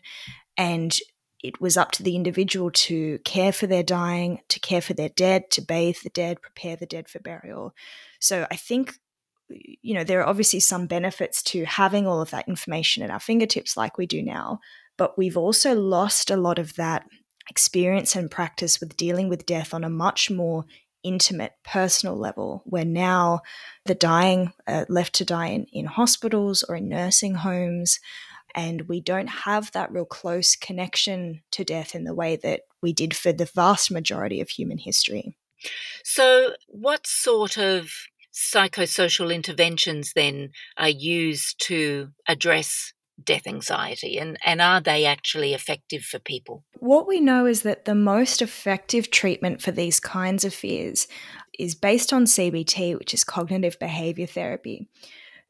And 0.58 0.98
it 1.44 1.60
was 1.60 1.78
up 1.78 1.92
to 1.92 2.04
the 2.04 2.16
individual 2.16 2.72
to 2.72 3.20
care 3.20 3.52
for 3.52 3.68
their 3.68 3.84
dying, 3.84 4.40
to 4.48 4.60
care 4.60 4.82
for 4.82 4.94
their 4.94 5.10
dead, 5.10 5.52
to 5.52 5.62
bathe 5.62 5.98
the 6.04 6.10
dead, 6.10 6.42
prepare 6.42 6.76
the 6.76 6.86
dead 6.86 7.10
for 7.10 7.20
burial. 7.20 7.74
So 8.20 8.48
I 8.50 8.56
think, 8.56 8.98
you 9.50 9.94
know, 9.94 10.06
there 10.06 10.22
are 10.22 10.28
obviously 10.28 10.62
some 10.62 10.88
benefits 10.88 11.44
to 11.44 11.66
having 11.66 12.08
all 12.08 12.22
of 12.22 12.32
that 12.32 12.48
information 12.48 13.04
at 13.04 13.12
our 13.12 13.20
fingertips 13.20 13.76
like 13.76 13.98
we 13.98 14.06
do 14.06 14.24
now. 14.24 14.60
But 14.98 15.18
we've 15.18 15.38
also 15.38 15.76
lost 15.76 16.32
a 16.32 16.38
lot 16.38 16.60
of 16.60 16.76
that 16.76 17.04
experience 17.50 18.16
and 18.16 18.32
practice 18.32 18.80
with 18.80 18.96
dealing 18.96 19.28
with 19.28 19.46
death 19.46 19.74
on 19.74 19.84
a 19.84 19.90
much 19.90 20.32
more 20.32 20.64
intimate, 21.04 21.54
personal 21.64 22.18
level, 22.18 22.64
where 22.66 22.86
now 22.86 23.42
the 23.86 23.96
dying 23.96 24.54
are 24.68 24.86
left 24.90 25.14
to 25.16 25.26
die 25.26 25.48
in, 25.48 25.66
in 25.72 25.86
hospitals 25.86 26.64
or 26.64 26.76
in 26.76 26.90
nursing 26.90 27.36
homes. 27.36 28.00
And 28.56 28.84
we 28.84 29.02
don't 29.02 29.28
have 29.28 29.72
that 29.72 29.92
real 29.92 30.06
close 30.06 30.56
connection 30.56 31.42
to 31.52 31.64
death 31.64 31.96
in 31.96 32.04
the 32.04 32.14
way 32.14 32.36
that 32.38 32.62
we 32.82 32.94
did 32.94 33.16
for 33.16 33.32
the 33.34 33.46
vast 33.46 33.92
majority 33.92 34.42
of 34.42 34.50
human 34.50 34.78
history. 34.78 35.36
So, 36.04 36.54
what 36.68 37.08
sort 37.08 37.58
of 37.58 37.90
psychosocial 38.34 39.34
interventions 39.34 40.14
then 40.14 40.52
are 40.78 40.90
used 40.90 41.64
to 41.68 42.10
address 42.28 42.94
death 43.26 43.48
anxiety 43.48 44.18
and, 44.18 44.38
and 44.46 44.62
are 44.62 44.82
they 44.82 45.06
actually 45.06 45.54
effective 45.54 46.04
for 46.04 46.20
people? 46.20 46.64
What 46.80 47.08
we 47.08 47.20
know 47.20 47.46
is 47.46 47.64
that 47.64 47.86
the 47.86 47.96
most 47.96 48.42
effective 48.42 49.12
treatment 49.12 49.62
for 49.62 49.72
these 49.72 50.00
kinds 50.00 50.44
of 50.44 50.54
fears 50.54 51.08
is 51.58 51.76
based 51.76 52.12
on 52.12 52.26
CBT, 52.26 52.98
which 52.98 53.14
is 53.14 53.24
cognitive 53.24 53.80
behavior 53.80 54.28
therapy. 54.28 54.88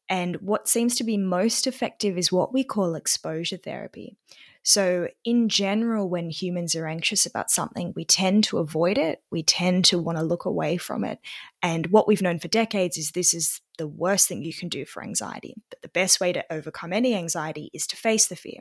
And 0.10 0.36
what 0.42 0.68
seems 0.68 0.96
to 0.96 1.04
be 1.04 1.18
most 1.18 1.66
effective 1.66 2.18
is 2.18 2.32
what 2.32 2.54
we 2.54 2.64
call 2.64 2.96
exposure 2.96 3.58
therapy. 3.58 4.18
So, 4.66 5.10
in 5.26 5.50
general, 5.50 6.10
when 6.10 6.30
humans 6.30 6.74
are 6.74 6.88
anxious 6.88 7.26
about 7.26 7.52
something, 7.52 7.92
we 7.96 8.06
tend 8.06 8.46
to 8.46 8.60
avoid 8.60 8.98
it. 8.98 9.22
We 9.30 9.44
tend 9.44 9.84
to 9.86 10.00
want 10.00 10.18
to 10.18 10.24
look 10.24 10.46
away 10.46 10.78
from 10.78 11.04
it. 11.04 11.20
And 11.62 11.88
what 11.88 12.08
we've 12.08 12.22
known 12.22 12.40
for 12.40 12.48
decades 12.48 12.98
is 12.98 13.12
this 13.12 13.34
is 13.34 13.60
the 13.78 13.88
worst 13.88 14.28
thing 14.28 14.44
you 14.44 14.54
can 14.54 14.70
do 14.70 14.86
for 14.86 15.04
anxiety. 15.04 15.56
But 15.70 15.82
the 15.82 15.88
best 15.88 16.20
way 16.20 16.34
to 16.34 16.46
overcome 16.52 16.94
any 16.94 17.16
anxiety 17.16 17.70
is 17.74 17.88
to 17.88 17.96
face 17.96 18.28
the 18.28 18.36
fear. 18.36 18.60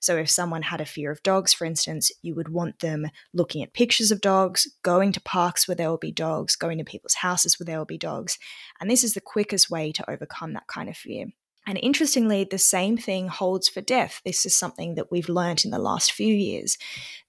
So, 0.00 0.16
if 0.16 0.30
someone 0.30 0.62
had 0.62 0.80
a 0.80 0.86
fear 0.86 1.10
of 1.10 1.22
dogs, 1.22 1.52
for 1.52 1.64
instance, 1.64 2.10
you 2.22 2.34
would 2.34 2.48
want 2.48 2.80
them 2.80 3.08
looking 3.32 3.62
at 3.62 3.74
pictures 3.74 4.10
of 4.10 4.20
dogs, 4.20 4.68
going 4.82 5.12
to 5.12 5.20
parks 5.20 5.68
where 5.68 5.74
there 5.74 5.90
will 5.90 5.98
be 5.98 6.12
dogs, 6.12 6.56
going 6.56 6.78
to 6.78 6.84
people's 6.84 7.14
houses 7.14 7.58
where 7.58 7.64
there 7.64 7.78
will 7.78 7.84
be 7.84 7.98
dogs. 7.98 8.38
And 8.80 8.90
this 8.90 9.04
is 9.04 9.14
the 9.14 9.20
quickest 9.20 9.70
way 9.70 9.92
to 9.92 10.10
overcome 10.10 10.52
that 10.54 10.66
kind 10.66 10.88
of 10.88 10.96
fear. 10.96 11.26
And 11.66 11.78
interestingly, 11.82 12.44
the 12.44 12.58
same 12.58 12.98
thing 12.98 13.28
holds 13.28 13.68
for 13.68 13.80
death. 13.80 14.20
This 14.24 14.44
is 14.44 14.54
something 14.54 14.96
that 14.96 15.10
we've 15.10 15.30
learned 15.30 15.64
in 15.64 15.70
the 15.70 15.78
last 15.78 16.12
few 16.12 16.32
years 16.34 16.76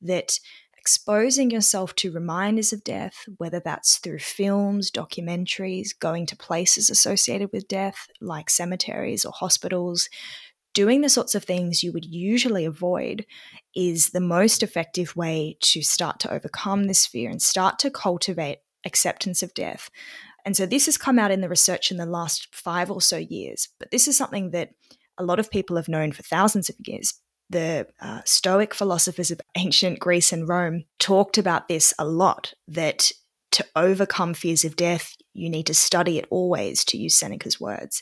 that 0.01 0.39
exposing 0.85 1.49
yourself 1.49 1.95
to 1.95 2.11
reminders 2.11 2.71
of 2.71 2.83
death, 2.83 3.25
whether 3.39 3.59
that's 3.59 3.97
through 3.97 4.19
films, 4.19 4.91
documentaries, 4.91 5.97
going 5.99 6.27
to 6.27 6.35
places 6.35 6.91
associated 6.91 7.49
with 7.51 7.67
death, 7.67 8.07
like 8.21 8.51
cemeteries 8.51 9.25
or 9.25 9.31
hospitals, 9.35 10.07
doing 10.75 11.01
the 11.01 11.09
sorts 11.09 11.33
of 11.33 11.43
things 11.43 11.81
you 11.81 11.91
would 11.91 12.05
usually 12.05 12.65
avoid 12.65 13.25
is 13.75 14.11
the 14.11 14.21
most 14.21 14.61
effective 14.61 15.15
way 15.15 15.57
to 15.59 15.81
start 15.81 16.19
to 16.19 16.31
overcome 16.31 16.83
this 16.83 17.07
fear 17.07 17.31
and 17.31 17.41
start 17.41 17.79
to 17.79 17.89
cultivate 17.89 18.59
acceptance 18.85 19.41
of 19.41 19.55
death. 19.55 19.89
And 20.45 20.55
so 20.55 20.67
this 20.67 20.85
has 20.85 20.99
come 20.99 21.17
out 21.17 21.31
in 21.31 21.41
the 21.41 21.49
research 21.49 21.89
in 21.89 21.97
the 21.97 22.05
last 22.05 22.53
five 22.53 22.91
or 22.91 23.01
so 23.01 23.17
years, 23.17 23.69
but 23.79 23.89
this 23.89 24.07
is 24.07 24.15
something 24.15 24.51
that 24.51 24.69
a 25.17 25.23
lot 25.23 25.39
of 25.39 25.49
people 25.49 25.77
have 25.77 25.87
known 25.87 26.11
for 26.11 26.21
thousands 26.21 26.69
of 26.69 26.75
years. 26.85 27.15
The 27.49 27.87
uh, 28.01 28.21
Stoic 28.25 28.73
philosophers 28.73 29.31
of 29.31 29.41
ancient 29.55 29.99
Greece 29.99 30.33
and 30.33 30.47
Rome 30.47 30.85
talked 30.99 31.37
about 31.37 31.67
this 31.67 31.93
a 31.99 32.05
lot 32.05 32.53
that 32.67 33.11
to 33.51 33.65
overcome 33.75 34.33
fears 34.33 34.65
of 34.65 34.75
death, 34.75 35.15
you 35.33 35.49
need 35.49 35.67
to 35.67 35.73
study 35.73 36.17
it 36.17 36.25
always, 36.29 36.83
to 36.85 36.97
use 36.97 37.15
Seneca's 37.15 37.59
words. 37.59 38.01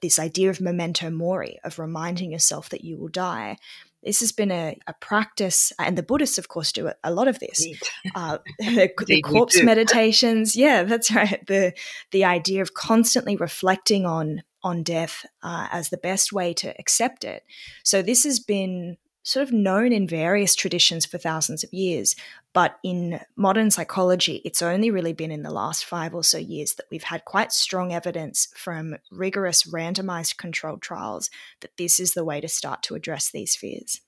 This 0.00 0.18
idea 0.18 0.50
of 0.50 0.60
memento 0.60 1.10
mori, 1.10 1.58
of 1.64 1.78
reminding 1.78 2.30
yourself 2.30 2.68
that 2.68 2.84
you 2.84 2.98
will 2.98 3.08
die, 3.08 3.56
this 4.02 4.20
has 4.20 4.32
been 4.32 4.50
a, 4.50 4.76
a 4.86 4.94
practice, 4.94 5.72
and 5.78 5.96
the 5.96 6.02
Buddhists, 6.02 6.38
of 6.38 6.48
course, 6.48 6.72
do 6.72 6.90
a 7.04 7.12
lot 7.12 7.28
of 7.28 7.38
this. 7.38 7.66
Uh, 8.16 8.38
the, 8.58 8.90
the 9.06 9.22
corpse 9.22 9.62
meditations, 9.62 10.56
yeah, 10.56 10.82
that's 10.82 11.14
right. 11.14 11.40
The 11.46 11.72
the 12.10 12.24
idea 12.24 12.60
of 12.60 12.74
constantly 12.74 13.36
reflecting 13.36 14.04
on 14.04 14.42
on 14.62 14.82
death 14.82 15.26
uh, 15.42 15.68
as 15.70 15.88
the 15.88 15.96
best 15.96 16.32
way 16.32 16.54
to 16.54 16.74
accept 16.78 17.24
it. 17.24 17.44
So 17.82 18.02
this 18.02 18.24
has 18.24 18.38
been 18.38 18.96
sort 19.22 19.46
of 19.46 19.52
known 19.52 19.92
in 19.92 20.06
various 20.06 20.54
traditions 20.54 21.06
for 21.06 21.18
thousands 21.18 21.62
of 21.62 21.72
years. 21.72 22.16
But 22.52 22.78
in 22.82 23.20
modern 23.36 23.70
psychology, 23.70 24.42
it's 24.44 24.62
only 24.62 24.90
really 24.90 25.12
been 25.12 25.30
in 25.30 25.42
the 25.42 25.50
last 25.50 25.84
five 25.84 26.14
or 26.14 26.24
so 26.24 26.38
years 26.38 26.74
that 26.74 26.86
we've 26.90 27.04
had 27.04 27.24
quite 27.24 27.52
strong 27.52 27.92
evidence 27.92 28.48
from 28.56 28.96
rigorous 29.10 29.62
randomized 29.64 30.36
controlled 30.36 30.82
trials 30.82 31.30
that 31.60 31.76
this 31.78 32.00
is 32.00 32.14
the 32.14 32.24
way 32.24 32.40
to 32.40 32.48
start 32.48 32.82
to 32.84 32.94
address 32.94 33.30
these 33.30 33.56
fears. 33.56 34.00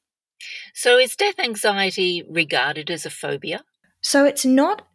So, 0.75 0.99
is 0.99 1.17
death 1.17 1.39
anxiety 1.39 2.23
regarded 2.29 2.91
as 2.91 3.07
a 3.07 3.11
phobia? 3.11 3.65
So, 4.03 4.27
it's 4.27 4.45
not. 4.45 4.87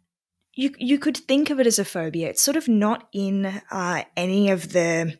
You, 0.54 0.74
you 0.78 0.98
could 0.98 1.16
think 1.16 1.50
of 1.50 1.58
it 1.58 1.66
as 1.66 1.78
a 1.78 1.84
phobia. 1.84 2.28
It's 2.28 2.42
sort 2.42 2.56
of 2.56 2.68
not 2.68 3.08
in 3.12 3.46
uh, 3.70 4.04
any 4.16 4.50
of 4.50 4.72
the 4.72 5.18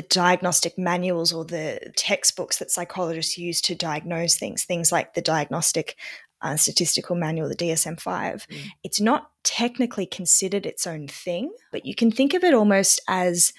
the 0.00 0.06
diagnostic 0.08 0.78
manuals 0.78 1.30
or 1.30 1.44
the 1.44 1.92
textbooks 1.94 2.58
that 2.58 2.70
psychologists 2.70 3.36
use 3.36 3.60
to 3.60 3.74
diagnose 3.74 4.34
things, 4.34 4.64
things 4.64 4.90
like 4.90 5.12
the 5.12 5.20
diagnostic 5.20 5.94
uh, 6.40 6.56
statistical 6.56 7.14
manual, 7.14 7.50
the 7.50 7.54
DSM 7.54 8.00
5, 8.00 8.46
mm. 8.46 8.66
it's 8.82 8.98
not 8.98 9.30
technically 9.44 10.06
considered 10.06 10.64
its 10.64 10.86
own 10.86 11.06
thing, 11.06 11.52
but 11.70 11.84
you 11.84 11.94
can 11.94 12.10
think 12.10 12.32
of 12.32 12.42
it 12.42 12.54
almost 12.54 12.98
as 13.08 13.52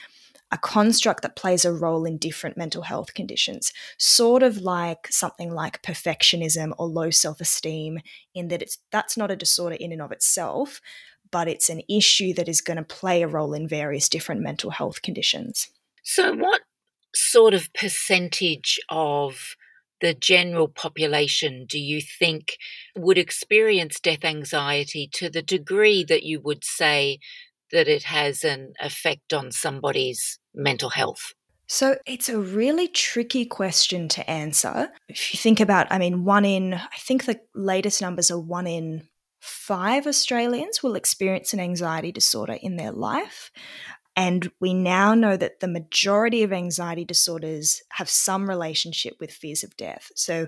a 0.52 0.58
construct 0.58 1.22
that 1.22 1.36
plays 1.36 1.64
a 1.64 1.72
role 1.72 2.06
in 2.06 2.18
different 2.18 2.58
mental 2.58 2.82
health 2.82 3.14
conditions, 3.14 3.72
sort 4.00 4.42
of 4.42 4.58
like 4.58 5.08
something 5.12 5.54
like 5.54 5.84
perfectionism 5.84 6.74
or 6.80 6.88
low 6.88 7.12
self-esteem, 7.12 8.00
in 8.34 8.48
that 8.48 8.64
it's 8.64 8.80
that's 8.92 9.16
not 9.16 9.30
a 9.30 9.36
disorder 9.36 9.76
in 9.80 9.92
and 9.92 10.02
of 10.02 10.12
itself, 10.12 10.82
but 11.30 11.48
it's 11.48 11.70
an 11.70 11.84
issue 11.88 12.34
that 12.34 12.50
is 12.50 12.62
going 12.62 12.78
to 12.78 12.84
play 12.84 13.22
a 13.22 13.28
role 13.28 13.54
in 13.54 13.68
various 13.68 14.10
different 14.10 14.42
mental 14.42 14.72
health 14.72 15.04
conditions. 15.04 15.70
So, 16.04 16.34
what 16.34 16.62
sort 17.14 17.54
of 17.54 17.74
percentage 17.74 18.80
of 18.90 19.56
the 20.02 20.14
general 20.14 20.68
population 20.68 21.66
do 21.70 21.80
you 21.80 22.02
think 22.02 22.58
would 22.96 23.18
experience 23.18 24.00
death 24.00 24.26
anxiety 24.26 25.08
to 25.14 25.30
the 25.30 25.42
degree 25.44 26.04
that 26.04 26.24
you 26.24 26.42
would 26.42 26.64
say 26.64 27.20
that 27.72 27.88
it 27.88 28.04
has 28.04 28.44
an 28.44 28.74
effect 28.82 29.34
on 29.34 29.52
somebody's 29.52 30.40
mental 30.54 30.90
health? 30.90 31.34
So 31.68 31.98
it's 32.06 32.28
a 32.28 32.38
really 32.38 32.90
tricky 32.90 33.46
question 33.46 34.10
to 34.10 34.30
answer. 34.30 34.90
If 35.08 35.34
you 35.34 35.38
think 35.40 35.62
about, 35.62 35.88
I 35.90 36.00
mean, 36.00 36.26
one 36.26 36.44
in, 36.44 36.74
I 36.74 36.98
think 36.98 37.24
the 37.24 37.40
latest 37.56 38.02
numbers 38.02 38.30
are 38.30 38.40
one 38.40 38.68
in 38.68 39.08
five 39.40 40.06
Australians 40.06 40.84
will 40.84 40.96
experience 40.96 41.54
an 41.54 41.62
anxiety 41.62 42.12
disorder 42.12 42.58
in 42.62 42.76
their 42.76 42.92
life. 42.92 43.52
And 44.16 44.52
we 44.60 44.74
now 44.74 45.14
know 45.14 45.38
that 45.38 45.62
the 45.62 45.68
majority 45.68 46.44
of 46.44 46.52
anxiety 46.52 47.06
disorders 47.06 47.82
have 47.92 48.10
some 48.10 48.50
relationship 48.50 49.16
with 49.20 49.32
fears 49.32 49.64
of 49.64 49.78
death. 49.78 50.12
So 50.16 50.48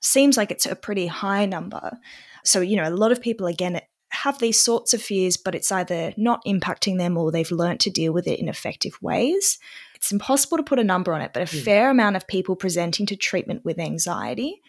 seems 0.00 0.36
like 0.36 0.50
it's 0.50 0.66
a 0.66 0.76
pretty 0.76 1.06
high 1.06 1.46
number. 1.46 1.98
So, 2.44 2.60
you 2.60 2.76
know, 2.76 2.88
a 2.88 2.90
lot 2.90 3.12
of 3.12 3.20
people 3.20 3.46
again 3.46 3.80
have 4.10 4.38
these 4.38 4.60
sorts 4.60 4.94
of 4.94 5.02
fears, 5.02 5.36
but 5.36 5.54
it's 5.54 5.72
either 5.72 6.12
not 6.16 6.44
impacting 6.44 6.98
them 6.98 7.16
or 7.16 7.32
they've 7.32 7.50
learned 7.50 7.80
to 7.80 7.90
deal 7.90 8.12
with 8.12 8.26
it 8.26 8.38
in 8.38 8.48
effective 8.48 8.96
ways. 9.00 9.58
It's 9.94 10.12
impossible 10.12 10.56
to 10.58 10.62
put 10.62 10.78
a 10.78 10.84
number 10.84 11.12
on 11.14 11.20
it, 11.20 11.32
but 11.32 11.42
a 11.42 11.56
mm. 11.56 11.62
fair 11.62 11.90
amount 11.90 12.16
of 12.16 12.26
people 12.26 12.56
presenting 12.56 13.06
to 13.06 13.16
treatment 13.16 13.64
with 13.64 13.78
anxiety, 13.78 14.60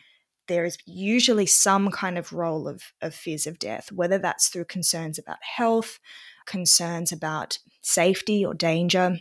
there 0.47 0.65
is 0.65 0.77
usually 0.85 1.45
some 1.45 1.91
kind 1.91 2.17
of 2.17 2.33
role 2.33 2.67
of, 2.67 2.81
of 3.01 3.13
fears 3.13 3.45
of 3.45 3.59
death, 3.59 3.91
whether 3.91 4.17
that's 4.17 4.47
through 4.47 4.65
concerns 4.65 5.19
about 5.19 5.37
health, 5.41 5.99
concerns 6.45 7.11
about 7.11 7.59
safety 7.81 8.45
or 8.45 8.53
danger. 8.53 9.19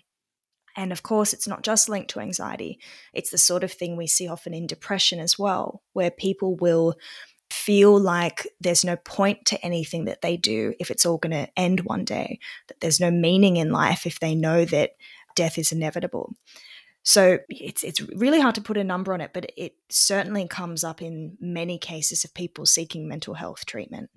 And 0.77 0.91
of 0.93 1.03
course, 1.03 1.33
it's 1.33 1.47
not 1.47 1.63
just 1.63 1.89
linked 1.89 2.11
to 2.11 2.21
anxiety, 2.21 2.81
it's 3.13 3.31
the 3.31 3.39
sort 3.39 3.63
of 3.63 3.73
thing 3.73 3.97
we 3.97 4.07
see 4.07 4.27
often 4.27 4.53
in 4.55 4.67
depression 4.67 5.21
as 5.21 5.39
well, 5.39 5.83
where 5.93 6.11
people 6.11 6.57
will 6.57 6.95
feel 7.51 7.99
like 7.99 8.49
there's 8.61 8.85
no 8.85 8.97
point 8.97 9.45
to 9.47 9.65
anything 9.65 10.07
that 10.07 10.23
they 10.23 10.37
do 10.37 10.75
if 10.81 10.91
it's 10.91 11.07
all 11.07 11.19
going 11.19 11.31
to 11.31 11.49
end 11.57 11.81
one 11.81 12.05
day, 12.05 12.41
that 12.69 12.81
there's 12.81 12.99
no 12.99 13.11
meaning 13.11 13.57
in 13.57 13.71
life 13.71 14.07
if 14.07 14.19
they 14.19 14.35
know 14.35 14.65
that 14.65 14.93
death 15.37 15.59
is 15.59 15.71
inevitable. 15.71 16.35
So 17.05 17.39
it's 17.49 17.85
it's 17.85 18.01
really 18.01 18.41
hard 18.41 18.55
to 18.55 18.63
put 18.63 18.79
a 18.79 18.85
number 18.85 19.13
on 19.13 19.21
it, 19.21 19.33
but 19.35 19.53
it 19.57 19.75
certainly 19.91 20.49
comes 20.49 20.83
up 20.83 21.03
in 21.03 21.37
many 21.39 21.79
cases 21.79 22.25
of 22.25 22.35
people 22.35 22.67
seeking 22.67 23.07
mental 23.07 23.35
health 23.35 23.67
treatment 23.67 24.11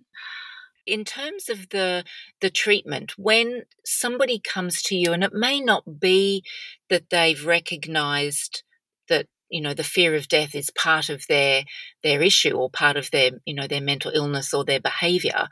in 0.87 1.03
terms 1.03 1.49
of 1.49 1.69
the 1.69 2.03
the 2.41 2.49
treatment 2.49 3.17
when 3.17 3.63
somebody 3.85 4.39
comes 4.39 4.81
to 4.81 4.95
you 4.95 5.13
and 5.13 5.23
it 5.23 5.33
may 5.33 5.59
not 5.59 5.99
be 5.99 6.43
that 6.89 7.09
they've 7.09 7.45
recognized 7.45 8.63
that 9.09 9.27
you 9.49 9.61
know 9.61 9.73
the 9.73 9.83
fear 9.83 10.15
of 10.15 10.27
death 10.27 10.55
is 10.55 10.69
part 10.71 11.09
of 11.09 11.23
their 11.27 11.63
their 12.03 12.21
issue 12.21 12.51
or 12.51 12.69
part 12.69 12.97
of 12.97 13.11
their 13.11 13.31
you 13.45 13.53
know 13.53 13.67
their 13.67 13.81
mental 13.81 14.11
illness 14.13 14.53
or 14.53 14.63
their 14.63 14.79
behavior 14.79 15.47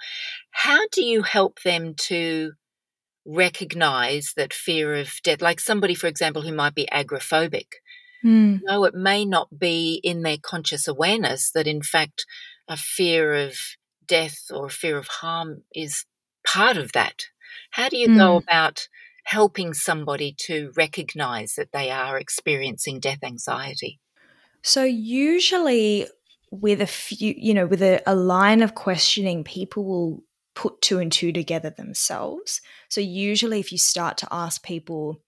how 0.51 0.79
do 0.91 1.03
you 1.03 1.23
help 1.23 1.61
them 1.63 1.93
to 1.95 2.53
recognize 3.25 4.33
that 4.37 4.53
fear 4.53 4.95
of 4.95 5.11
death 5.23 5.41
like 5.41 5.59
somebody 5.59 5.95
for 5.95 6.07
example 6.07 6.43
who 6.43 6.53
might 6.53 6.75
be 6.75 6.87
agoraphobic 6.91 7.67
mm. 8.23 8.59
no 8.63 8.83
it 8.83 8.93
may 8.93 9.25
not 9.25 9.59
be 9.59 9.99
in 10.03 10.21
their 10.21 10.37
conscious 10.37 10.87
awareness 10.87 11.51
that 11.51 11.67
in 11.67 11.81
fact 11.81 12.25
a 12.67 12.77
fear 12.77 13.33
of 13.33 13.57
death 14.07 14.45
or 14.51 14.69
fear 14.69 14.97
of 14.97 15.07
harm 15.07 15.63
is 15.73 16.05
part 16.45 16.77
of 16.77 16.91
that. 16.93 17.23
How 17.71 17.89
do 17.89 17.97
you 17.97 18.09
mm. 18.09 18.17
go 18.17 18.37
about 18.37 18.87
helping 19.25 19.73
somebody 19.73 20.35
to 20.37 20.71
recognize 20.75 21.55
that 21.55 21.71
they 21.71 21.91
are 21.91 22.17
experiencing 22.17 22.99
death 22.99 23.23
anxiety? 23.23 23.99
So, 24.61 24.83
usually, 24.83 26.07
with 26.51 26.81
a 26.81 26.87
few, 26.87 27.33
you 27.37 27.53
know, 27.53 27.67
with 27.67 27.81
a, 27.81 28.01
a 28.07 28.15
line 28.15 28.61
of 28.61 28.75
questioning, 28.75 29.43
people 29.43 29.83
will 29.83 30.23
put 30.55 30.81
two 30.81 30.99
and 30.99 31.11
two 31.11 31.31
together 31.31 31.69
themselves. 31.69 32.61
So, 32.89 33.01
usually, 33.01 33.59
if 33.59 33.71
you 33.71 33.77
start 33.77 34.17
to 34.19 34.27
ask 34.31 34.63
people, 34.63 35.21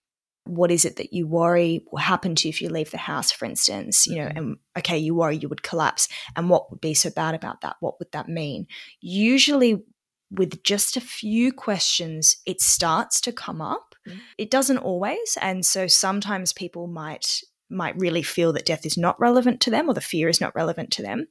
what 0.50 0.72
is 0.72 0.86
it 0.86 0.98
that 0.98 1.14
you 1.14 1.28
worry 1.28 1.86
will 1.92 2.00
happen 2.00 2.36
to 2.36 2.48
you 2.48 2.50
if 2.50 2.62
you 2.62 2.70
leave 2.70 2.92
the 2.92 2.98
house, 2.98 3.32
for 3.32 3.46
instance? 3.46 4.08
You 4.08 4.16
know, 4.16 4.28
mm-hmm. 4.28 4.38
and 4.38 4.58
okay, 4.78 4.98
you 4.98 5.16
worry 5.16 5.38
you 5.38 5.50
would 5.50 5.64
collapse. 5.64 6.08
And 6.36 6.50
what 6.50 6.70
would 6.70 6.82
be 6.82 6.94
so 6.94 7.10
bad 7.10 7.36
about 7.36 7.62
that? 7.62 7.78
What 7.80 8.00
would 8.00 8.12
that 8.12 8.30
mean? 8.30 8.68
Usually, 9.02 9.84
with 10.32 10.64
just 10.64 10.98
a 10.98 11.02
few 11.02 11.54
questions, 11.54 12.38
it 12.46 12.62
starts 12.62 13.22
to 13.22 13.32
come 13.32 13.62
up. 13.62 13.96
Mm. 14.08 14.20
It 14.38 14.52
doesn't 14.52 14.80
always. 14.80 15.38
And 15.42 15.66
so 15.66 15.88
sometimes 15.88 16.54
people 16.54 16.88
might 16.88 17.42
might 17.70 17.98
really 18.00 18.24
feel 18.24 18.54
that 18.54 18.66
death 18.66 18.86
is 18.86 18.98
not 18.98 19.20
relevant 19.20 19.60
to 19.60 19.70
them 19.70 19.90
or 19.90 19.94
the 19.94 20.02
fear 20.02 20.30
is 20.30 20.40
not 20.40 20.56
relevant 20.56 20.92
to 20.92 21.02
them. 21.02 21.28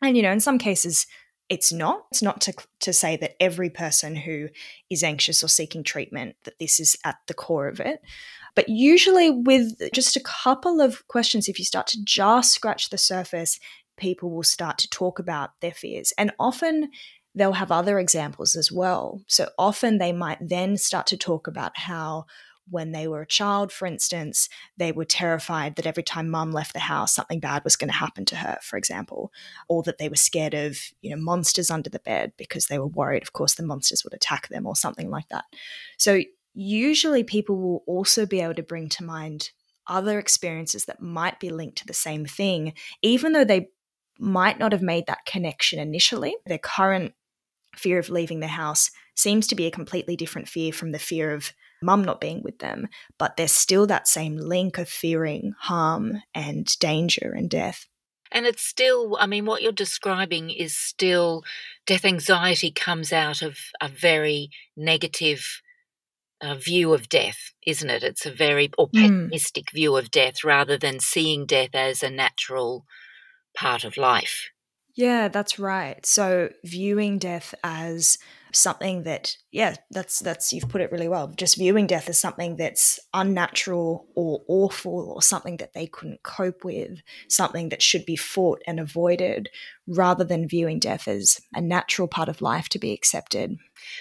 And 0.00 0.16
you 0.16 0.22
know, 0.22 0.30
in 0.30 0.40
some 0.40 0.58
cases 0.58 1.06
it's 1.48 1.72
not. 1.72 2.06
It's 2.10 2.22
not 2.22 2.40
to, 2.42 2.54
to 2.80 2.92
say 2.92 3.16
that 3.18 3.40
every 3.40 3.70
person 3.70 4.16
who 4.16 4.48
is 4.90 5.02
anxious 5.02 5.42
or 5.42 5.48
seeking 5.48 5.84
treatment, 5.84 6.36
that 6.44 6.58
this 6.58 6.80
is 6.80 6.96
at 7.04 7.16
the 7.26 7.34
core 7.34 7.68
of 7.68 7.80
it. 7.80 8.00
But 8.54 8.68
usually, 8.68 9.30
with 9.30 9.92
just 9.92 10.16
a 10.16 10.22
couple 10.22 10.80
of 10.80 11.06
questions, 11.08 11.48
if 11.48 11.58
you 11.58 11.64
start 11.64 11.86
to 11.88 12.02
just 12.04 12.52
scratch 12.52 12.90
the 12.90 12.98
surface, 12.98 13.60
people 13.96 14.30
will 14.30 14.42
start 14.42 14.78
to 14.78 14.90
talk 14.90 15.18
about 15.18 15.50
their 15.60 15.72
fears. 15.72 16.12
And 16.18 16.32
often, 16.38 16.90
they'll 17.34 17.52
have 17.52 17.70
other 17.70 17.98
examples 17.98 18.56
as 18.56 18.72
well. 18.72 19.20
So 19.26 19.50
often, 19.58 19.98
they 19.98 20.12
might 20.12 20.38
then 20.40 20.76
start 20.76 21.06
to 21.08 21.16
talk 21.16 21.46
about 21.46 21.76
how 21.76 22.24
when 22.68 22.92
they 22.92 23.06
were 23.06 23.22
a 23.22 23.26
child, 23.26 23.70
for 23.72 23.86
instance, 23.86 24.48
they 24.76 24.92
were 24.92 25.04
terrified 25.04 25.76
that 25.76 25.86
every 25.86 26.02
time 26.02 26.28
mum 26.28 26.52
left 26.52 26.72
the 26.72 26.80
house, 26.80 27.14
something 27.14 27.40
bad 27.40 27.62
was 27.64 27.76
going 27.76 27.88
to 27.88 27.96
happen 27.96 28.24
to 28.26 28.36
her, 28.36 28.58
for 28.62 28.76
example, 28.76 29.32
or 29.68 29.82
that 29.84 29.98
they 29.98 30.08
were 30.08 30.16
scared 30.16 30.54
of, 30.54 30.78
you 31.00 31.10
know, 31.10 31.16
monsters 31.16 31.70
under 31.70 31.90
the 31.90 32.00
bed 32.00 32.32
because 32.36 32.66
they 32.66 32.78
were 32.78 32.86
worried, 32.86 33.22
of 33.22 33.32
course, 33.32 33.54
the 33.54 33.62
monsters 33.62 34.02
would 34.04 34.14
attack 34.14 34.48
them 34.48 34.66
or 34.66 34.74
something 34.74 35.10
like 35.10 35.28
that. 35.28 35.44
So 35.96 36.22
usually 36.54 37.22
people 37.22 37.56
will 37.56 37.84
also 37.86 38.26
be 38.26 38.40
able 38.40 38.54
to 38.54 38.62
bring 38.62 38.88
to 38.88 39.04
mind 39.04 39.50
other 39.86 40.18
experiences 40.18 40.86
that 40.86 41.00
might 41.00 41.38
be 41.38 41.50
linked 41.50 41.78
to 41.78 41.86
the 41.86 41.94
same 41.94 42.26
thing, 42.26 42.72
even 43.02 43.32
though 43.32 43.44
they 43.44 43.68
might 44.18 44.58
not 44.58 44.72
have 44.72 44.82
made 44.82 45.06
that 45.06 45.24
connection 45.26 45.78
initially. 45.78 46.34
Their 46.46 46.58
current 46.58 47.14
fear 47.76 47.98
of 47.98 48.08
leaving 48.08 48.40
the 48.40 48.48
house 48.48 48.90
seems 49.14 49.46
to 49.46 49.54
be 49.54 49.66
a 49.66 49.70
completely 49.70 50.16
different 50.16 50.48
fear 50.48 50.72
from 50.72 50.92
the 50.92 50.98
fear 50.98 51.32
of 51.32 51.52
mum 51.82 52.04
not 52.04 52.20
being 52.20 52.42
with 52.42 52.58
them, 52.58 52.88
but 53.18 53.36
there's 53.36 53.52
still 53.52 53.86
that 53.86 54.08
same 54.08 54.36
link 54.36 54.78
of 54.78 54.88
fearing 54.88 55.52
harm 55.58 56.22
and 56.34 56.66
danger 56.78 57.32
and 57.36 57.50
death. 57.50 57.86
And 58.32 58.44
it's 58.46 58.62
still, 58.62 59.16
I 59.20 59.26
mean, 59.26 59.46
what 59.46 59.62
you're 59.62 59.72
describing 59.72 60.50
is 60.50 60.76
still 60.76 61.44
death 61.86 62.04
anxiety 62.04 62.70
comes 62.70 63.12
out 63.12 63.40
of 63.40 63.58
a 63.80 63.88
very 63.88 64.50
negative 64.76 65.60
uh, 66.40 66.54
view 66.54 66.92
of 66.92 67.08
death, 67.08 67.52
isn't 67.66 67.88
it? 67.88 68.02
It's 68.02 68.26
a 68.26 68.32
very 68.32 68.70
or 68.76 68.88
hmm. 68.88 69.00
pessimistic 69.00 69.66
mm. 69.66 69.74
view 69.74 69.96
of 69.96 70.10
death 70.10 70.44
rather 70.44 70.76
than 70.76 71.00
seeing 71.00 71.46
death 71.46 71.74
as 71.74 72.02
a 72.02 72.10
natural 72.10 72.84
part 73.56 73.84
of 73.84 73.96
life. 73.96 74.50
Yeah, 74.94 75.28
that's 75.28 75.58
right. 75.58 76.04
So 76.04 76.50
viewing 76.64 77.18
death 77.18 77.54
as 77.62 78.18
something 78.56 79.02
that 79.04 79.36
yeah 79.52 79.74
that's 79.90 80.20
that's 80.20 80.52
you've 80.52 80.68
put 80.68 80.80
it 80.80 80.92
really 80.92 81.08
well. 81.08 81.28
Just 81.36 81.56
viewing 81.56 81.86
death 81.86 82.08
as 82.08 82.18
something 82.18 82.56
that's 82.56 82.98
unnatural 83.14 84.06
or 84.14 84.42
awful 84.48 85.12
or 85.14 85.22
something 85.22 85.56
that 85.58 85.74
they 85.74 85.86
couldn't 85.86 86.22
cope 86.22 86.64
with 86.64 87.00
something 87.28 87.68
that 87.68 87.82
should 87.82 88.06
be 88.06 88.16
fought 88.16 88.62
and 88.66 88.80
avoided 88.80 89.48
rather 89.86 90.24
than 90.24 90.48
viewing 90.48 90.78
death 90.78 91.06
as 91.06 91.40
a 91.54 91.60
natural 91.60 92.08
part 92.08 92.28
of 92.28 92.42
life 92.42 92.68
to 92.70 92.78
be 92.78 92.92
accepted. 92.92 93.56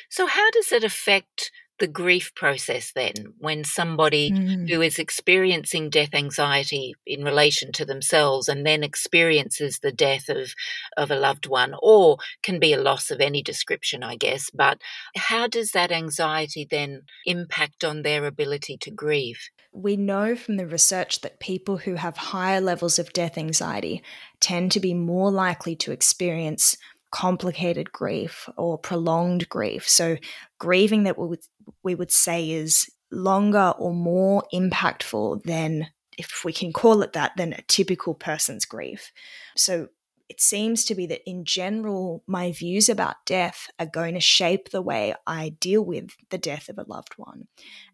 So 0.10 0.26
how 0.26 0.50
does 0.52 0.72
it 0.72 0.84
affect 0.84 1.52
the 1.80 1.88
grief 1.88 2.34
process 2.36 2.92
then 2.94 3.14
when 3.38 3.64
somebody 3.64 4.32
mm. 4.32 4.70
who 4.70 4.82
is 4.82 4.98
experiencing 4.98 5.90
death 5.90 6.14
anxiety 6.14 6.96
in 7.06 7.24
relation 7.24 7.72
to 7.72 7.86
themselves 7.86 8.48
and 8.48 8.66
then 8.66 8.84
experiences 8.84 9.80
the 9.80 9.92
death 9.92 10.30
of 10.30 10.54
of 10.98 11.12
a 11.12 11.16
loved 11.16 11.48
one 11.48 11.76
or 11.82 12.18
can 12.44 12.60
be 12.60 12.74
a 12.74 12.82
loss 12.82 13.12
of 13.12 13.20
any 13.20 13.42
description 13.42 14.04
i 14.04 14.16
guess 14.16 14.50
but 14.54 14.80
how 15.16 15.48
does 15.48 15.72
that 15.72 15.92
anxiety 15.92 16.66
then 16.70 17.02
impact 17.26 17.84
on 17.84 18.02
their 18.02 18.26
ability 18.26 18.78
to 18.78 18.92
grieve 18.92 19.50
we 19.74 19.98
know 19.98 20.36
from 20.36 20.56
the 20.56 20.68
research 20.68 21.20
that 21.22 21.42
people 21.42 21.78
who 21.78 21.96
have 21.96 22.16
higher 22.16 22.62
levels 22.62 22.98
of 22.98 23.12
death 23.12 23.38
anxiety 23.38 24.02
tend 24.40 24.72
to 24.72 24.80
be 24.80 24.94
more 24.94 25.30
likely 25.30 25.76
to 25.76 25.92
experience 25.92 26.78
complicated 27.16 27.94
grief 27.94 28.50
or 28.58 28.78
prolonged 28.78 29.48
grief. 29.48 29.88
So, 29.88 30.18
grieving 30.60 31.04
that 31.04 31.18
we 31.18 31.28
would, 31.28 31.40
we 31.84 31.96
would 31.96 32.12
say 32.12 32.52
is 32.52 32.90
longer 33.12 33.74
or 33.78 33.94
more 33.94 34.44
impactful 34.54 35.44
than, 35.44 35.88
if 36.18 36.44
we 36.44 36.54
can 36.54 36.74
call 36.74 37.02
it 37.02 37.14
that, 37.14 37.34
than 37.38 37.54
a 37.54 37.62
typical 37.64 38.14
person's 38.14 38.66
grief. 38.66 39.12
So, 39.56 39.90
it 40.28 40.42
seems 40.42 40.86
to 40.86 40.96
be 40.96 41.06
that 41.06 41.22
in 41.30 41.46
general, 41.46 42.24
my 42.26 42.52
views 42.52 42.90
about 42.90 43.26
death 43.28 43.68
are 43.78 43.86
going 43.86 44.16
to 44.16 44.20
shape 44.20 44.70
the 44.70 44.82
way 44.82 45.14
I 45.28 45.50
deal 45.60 45.86
with 45.86 46.16
the 46.32 46.40
death 46.40 46.68
of 46.68 46.80
a 46.80 46.86
loved 46.88 47.14
one. 47.18 47.48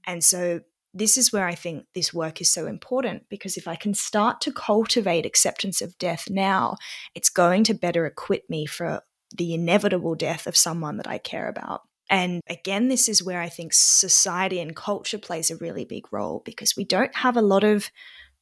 And 0.05 0.23
so 0.23 0.61
this 0.93 1.17
is 1.17 1.31
where 1.31 1.47
I 1.47 1.55
think 1.55 1.85
this 1.93 2.13
work 2.13 2.41
is 2.41 2.51
so 2.51 2.67
important 2.67 3.23
because 3.29 3.57
if 3.57 3.67
I 3.67 3.75
can 3.75 3.93
start 3.93 4.41
to 4.41 4.51
cultivate 4.51 5.25
acceptance 5.25 5.81
of 5.81 5.97
death 5.97 6.29
now, 6.29 6.75
it's 7.15 7.29
going 7.29 7.63
to 7.65 7.73
better 7.73 8.05
equip 8.05 8.49
me 8.49 8.65
for 8.65 9.01
the 9.35 9.53
inevitable 9.53 10.15
death 10.15 10.47
of 10.47 10.57
someone 10.57 10.97
that 10.97 11.07
I 11.07 11.17
care 11.17 11.47
about. 11.47 11.81
And 12.11 12.41
again, 12.49 12.89
this 12.89 13.07
is 13.07 13.23
where 13.23 13.41
I 13.41 13.47
think 13.47 13.71
society 13.73 14.59
and 14.59 14.75
culture 14.75 15.17
plays 15.17 15.49
a 15.49 15.55
really 15.55 15.85
big 15.85 16.11
role 16.11 16.41
because 16.43 16.75
we 16.75 16.83
don't 16.83 17.15
have 17.15 17.37
a 17.37 17.41
lot 17.41 17.63
of 17.63 17.89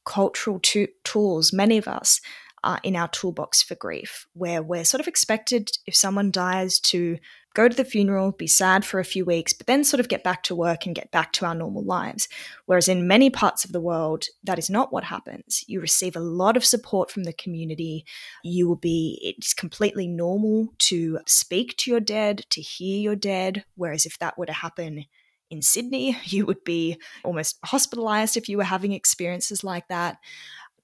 cultural 0.04 0.58
to- 0.58 0.88
tools, 1.04 1.52
many 1.52 1.78
of 1.78 1.86
us, 1.86 2.20
uh, 2.64 2.78
in 2.82 2.96
our 2.96 3.08
toolbox 3.08 3.62
for 3.62 3.76
grief, 3.76 4.26
where 4.34 4.60
we're 4.60 4.84
sort 4.84 5.00
of 5.00 5.06
expected 5.06 5.70
if 5.86 5.94
someone 5.94 6.32
dies 6.32 6.80
to 6.80 7.16
go 7.54 7.68
to 7.68 7.76
the 7.76 7.84
funeral, 7.84 8.32
be 8.32 8.46
sad 8.46 8.84
for 8.84 9.00
a 9.00 9.04
few 9.04 9.24
weeks, 9.24 9.52
but 9.52 9.66
then 9.66 9.82
sort 9.84 10.00
of 10.00 10.08
get 10.08 10.22
back 10.22 10.42
to 10.44 10.54
work 10.54 10.86
and 10.86 10.94
get 10.94 11.10
back 11.10 11.32
to 11.32 11.46
our 11.46 11.54
normal 11.54 11.82
lives. 11.82 12.28
Whereas 12.66 12.88
in 12.88 13.08
many 13.08 13.30
parts 13.30 13.64
of 13.64 13.72
the 13.72 13.80
world, 13.80 14.26
that 14.44 14.58
is 14.58 14.70
not 14.70 14.92
what 14.92 15.04
happens. 15.04 15.64
You 15.66 15.80
receive 15.80 16.16
a 16.16 16.20
lot 16.20 16.56
of 16.56 16.64
support 16.64 17.10
from 17.10 17.24
the 17.24 17.32
community. 17.32 18.04
You 18.44 18.68
will 18.68 18.76
be, 18.76 19.18
it's 19.22 19.54
completely 19.54 20.06
normal 20.06 20.68
to 20.78 21.18
speak 21.26 21.76
to 21.78 21.90
your 21.90 22.00
dead, 22.00 22.44
to 22.50 22.60
hear 22.60 23.00
your 23.00 23.16
dead. 23.16 23.64
Whereas 23.74 24.06
if 24.06 24.18
that 24.18 24.38
were 24.38 24.46
to 24.46 24.52
happen 24.52 25.06
in 25.50 25.62
Sydney, 25.62 26.16
you 26.24 26.46
would 26.46 26.64
be 26.64 26.98
almost 27.24 27.58
hospitalized 27.64 28.36
if 28.36 28.48
you 28.48 28.56
were 28.56 28.64
having 28.64 28.92
experiences 28.92 29.64
like 29.64 29.88
that. 29.88 30.18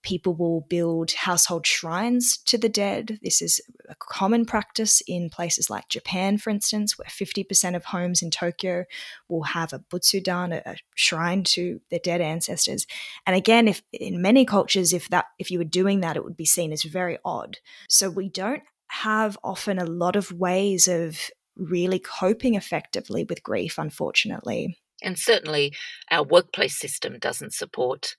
People 0.07 0.35
will 0.35 0.61
build 0.61 1.11
household 1.11 1.66
shrines 1.66 2.38
to 2.47 2.57
the 2.57 2.69
dead. 2.69 3.19
This 3.25 3.42
is 3.42 3.61
a 3.88 3.97
common 3.99 4.45
practice 4.45 5.03
in 5.09 5.31
places 5.31 5.69
like 5.69 5.88
Japan, 5.88 6.38
for 6.38 6.51
instance, 6.51 6.97
where 6.97 7.09
50% 7.09 7.75
of 7.75 7.87
homes 7.87 8.23
in 8.23 8.31
Tokyo 8.31 8.85
will 9.29 9.42
have 9.42 9.73
a 9.73 9.81
butsudan, 9.81 10.53
a, 10.53 10.77
shrine 10.95 11.42
to 11.42 11.81
their 11.90 11.99
dead 11.99 12.21
ancestors. 12.21 12.87
And 13.27 13.35
again, 13.35 13.66
if 13.66 13.83
in 13.92 14.23
many 14.23 14.45
cultures, 14.45 14.92
if 14.92 15.09
that 15.09 15.25
if 15.40 15.51
you 15.51 15.59
were 15.59 15.64
doing 15.64 16.03
that, 16.03 16.14
it 16.14 16.23
would 16.23 16.37
be 16.37 16.45
seen 16.47 16.73
as 16.73 16.85
very 16.85 17.19
odd. 17.25 17.59
So 17.88 18.09
we 18.09 18.29
don't 18.29 18.62
have 18.87 19.37
often 19.42 19.81
a 19.81 19.85
lot 19.85 20.14
of 20.14 20.31
ways 20.31 20.87
of 20.87 21.19
really 21.57 21.99
coping 21.99 22.55
effectively 22.55 23.25
with 23.25 23.42
grief, 23.42 23.77
unfortunately. 23.77 24.79
And 25.03 25.19
certainly, 25.19 25.75
our 26.12 26.23
workplace 26.23 26.79
system 26.79 27.19
doesn't 27.19 27.55
support 27.55 28.14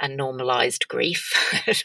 a 0.00 0.08
normalized 0.08 0.86
grief 0.88 1.32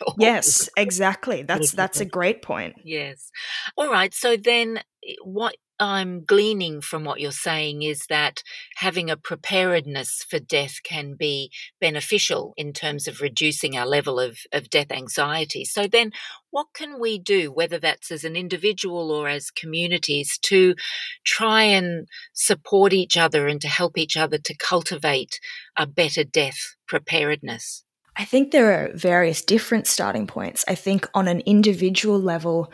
yes 0.17 0.69
exactly 0.75 1.43
that's 1.43 1.71
that's 1.71 1.99
a 1.99 2.05
great 2.17 2.41
point 2.41 2.75
yes 2.83 3.31
all 3.77 3.89
right 3.89 4.13
so 4.13 4.35
then 4.35 4.77
eh, 5.07 5.13
what 5.23 5.55
I'm 5.79 6.25
gleaning 6.25 6.81
from 6.81 7.05
what 7.05 7.21
you're 7.21 7.31
saying 7.31 7.83
is 7.83 8.05
that 8.09 8.43
having 8.75 9.09
a 9.09 9.15
preparedness 9.15 10.25
for 10.29 10.37
death 10.37 10.83
can 10.83 11.13
be 11.13 11.51
beneficial 11.79 12.53
in 12.57 12.73
terms 12.73 13.07
of 13.07 13.21
reducing 13.21 13.77
our 13.77 13.85
level 13.85 14.19
of, 14.19 14.39
of 14.51 14.69
death 14.69 14.91
anxiety. 14.91 15.63
So, 15.63 15.87
then 15.87 16.11
what 16.51 16.67
can 16.73 16.99
we 16.99 17.17
do, 17.17 17.51
whether 17.51 17.79
that's 17.79 18.11
as 18.11 18.25
an 18.25 18.35
individual 18.35 19.09
or 19.09 19.29
as 19.29 19.51
communities, 19.51 20.37
to 20.43 20.75
try 21.23 21.63
and 21.63 22.09
support 22.33 22.91
each 22.91 23.15
other 23.15 23.47
and 23.47 23.61
to 23.61 23.69
help 23.69 23.97
each 23.97 24.17
other 24.17 24.37
to 24.37 24.57
cultivate 24.57 25.39
a 25.77 25.87
better 25.87 26.25
death 26.25 26.75
preparedness? 26.87 27.85
I 28.19 28.25
think 28.25 28.51
there 28.51 28.73
are 28.73 28.91
various 28.93 29.41
different 29.41 29.87
starting 29.87 30.27
points. 30.27 30.65
I 30.67 30.75
think 30.75 31.07
on 31.13 31.29
an 31.29 31.39
individual 31.45 32.19
level, 32.19 32.69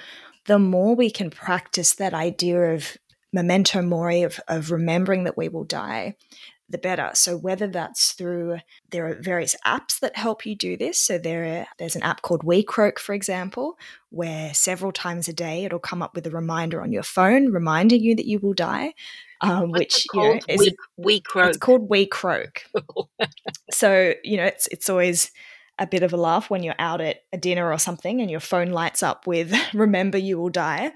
the 0.46 0.58
more 0.58 0.96
we 0.96 1.12
can 1.12 1.30
practice 1.30 1.94
that 1.94 2.16
idea 2.16 2.74
of 2.74 2.98
memento 3.32 3.84
mori, 3.84 4.24
of, 4.24 4.40
of 4.48 4.72
remembering 4.72 5.24
that 5.26 5.38
we 5.38 5.48
will 5.48 5.64
die, 5.64 6.16
the 6.68 6.80
better. 6.80 7.12
So 7.14 7.38
whether 7.38 7.68
that's 7.68 8.14
through 8.14 8.58
there 8.90 9.08
are 9.08 9.22
various 9.22 9.56
apps 9.64 10.00
that 10.00 10.18
help 10.18 10.48
you 10.48 10.56
do 10.56 10.76
this. 10.76 11.00
So 11.00 11.20
there 11.20 11.68
there's 11.78 11.96
an 11.96 12.02
app 12.02 12.24
called 12.24 12.44
WeCroak, 12.44 12.98
for 12.98 13.14
example, 13.14 13.78
where 14.10 14.52
several 14.52 14.92
times 14.92 15.28
a 15.28 15.34
day 15.34 15.64
it'll 15.64 15.78
come 15.78 16.02
up 16.02 16.16
with 16.16 16.26
a 16.26 16.32
reminder 16.32 16.82
on 16.82 16.92
your 16.92 17.04
phone 17.04 17.52
reminding 17.52 18.02
you 18.02 18.16
that 18.16 18.26
you 18.26 18.40
will 18.40 18.56
die 18.56 18.96
um, 19.42 19.72
which 19.72 20.06
you 20.14 20.22
know, 20.22 20.40
is 20.48 20.60
we, 20.60 20.76
we 20.98 21.22
croak. 21.22 21.50
It's 21.50 21.58
called 21.58 21.90
We 21.90 22.06
Croak. 22.06 22.66
so 23.72 24.14
you 24.24 24.38
know, 24.38 24.46
it's 24.46 24.68
it's 24.68 24.90
always 24.90 25.32
a 25.78 25.88
bit 25.88 26.04
of 26.04 26.14
a 26.14 26.18
laugh 26.18 26.50
when 26.50 26.64
you're 26.64 26.76
out 26.80 27.02
at 27.02 27.18
a 27.34 27.38
dinner 27.38 27.72
or 27.72 27.78
something 27.78 28.22
and 28.22 28.32
your 28.32 28.40
phone 28.40 28.70
lights 28.70 29.04
up 29.04 29.28
with 29.28 29.54
"Remember, 29.74 30.18
you 30.18 30.38
will 30.38 30.50
die." 30.50 30.92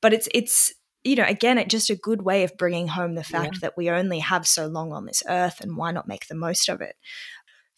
But 0.00 0.12
it's 0.12 0.28
it's 0.34 0.72
you 1.02 1.16
know 1.16 1.24
again 1.26 1.58
it's 1.58 1.70
just 1.70 1.90
a 1.90 1.96
good 1.96 2.22
way 2.22 2.44
of 2.44 2.56
bringing 2.56 2.88
home 2.88 3.14
the 3.14 3.24
fact 3.24 3.56
yeah. 3.56 3.58
that 3.62 3.76
we 3.76 3.90
only 3.90 4.20
have 4.20 4.46
so 4.46 4.66
long 4.66 4.92
on 4.92 5.04
this 5.04 5.22
earth 5.28 5.60
and 5.60 5.76
why 5.76 5.92
not 5.92 6.08
make 6.08 6.26
the 6.28 6.34
most 6.34 6.68
of 6.68 6.80
it 6.80 6.96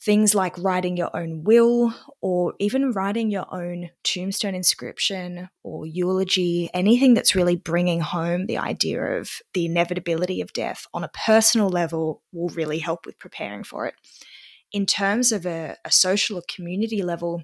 things 0.07 0.37
like 0.37 0.57
writing 0.59 0.97
your 0.97 1.15
own 1.17 1.43
will 1.43 1.93
or 2.21 2.55
even 2.61 2.93
writing 2.93 3.29
your 3.29 3.53
own 3.53 3.91
tombstone 4.05 4.55
inscription 4.55 5.49
or 5.65 5.85
eulogy, 5.85 6.71
anything 6.73 7.13
that's 7.13 7.35
really 7.35 7.57
bringing 7.57 8.01
home 8.01 8.47
the 8.47 8.57
idea 8.57 9.03
of 9.03 9.29
the 9.53 9.67
inevitability 9.67 10.41
of 10.41 10.53
death 10.53 10.87
on 10.95 11.03
a 11.03 11.11
personal 11.27 11.69
level 11.69 12.23
will 12.33 12.49
really 12.51 12.79
help 12.79 13.05
with 13.05 13.19
preparing 13.19 13.65
for 13.65 13.85
it. 13.85 13.95
In 14.71 14.87
terms 14.87 15.33
of 15.33 15.45
a, 15.45 15.77
a 15.85 15.91
social 15.91 16.39
or 16.39 16.43
community 16.49 17.03
level, 17.03 17.43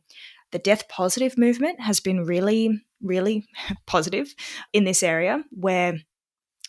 the 0.52 0.60
death 0.60 0.86
positive 0.88 1.36
movement 1.36 1.80
has 1.80 1.98
been 1.98 2.24
really, 2.24 2.80
really 3.02 3.44
positive 3.88 4.36
in 4.72 4.84
this 4.84 5.02
area 5.02 5.42
where 5.50 5.98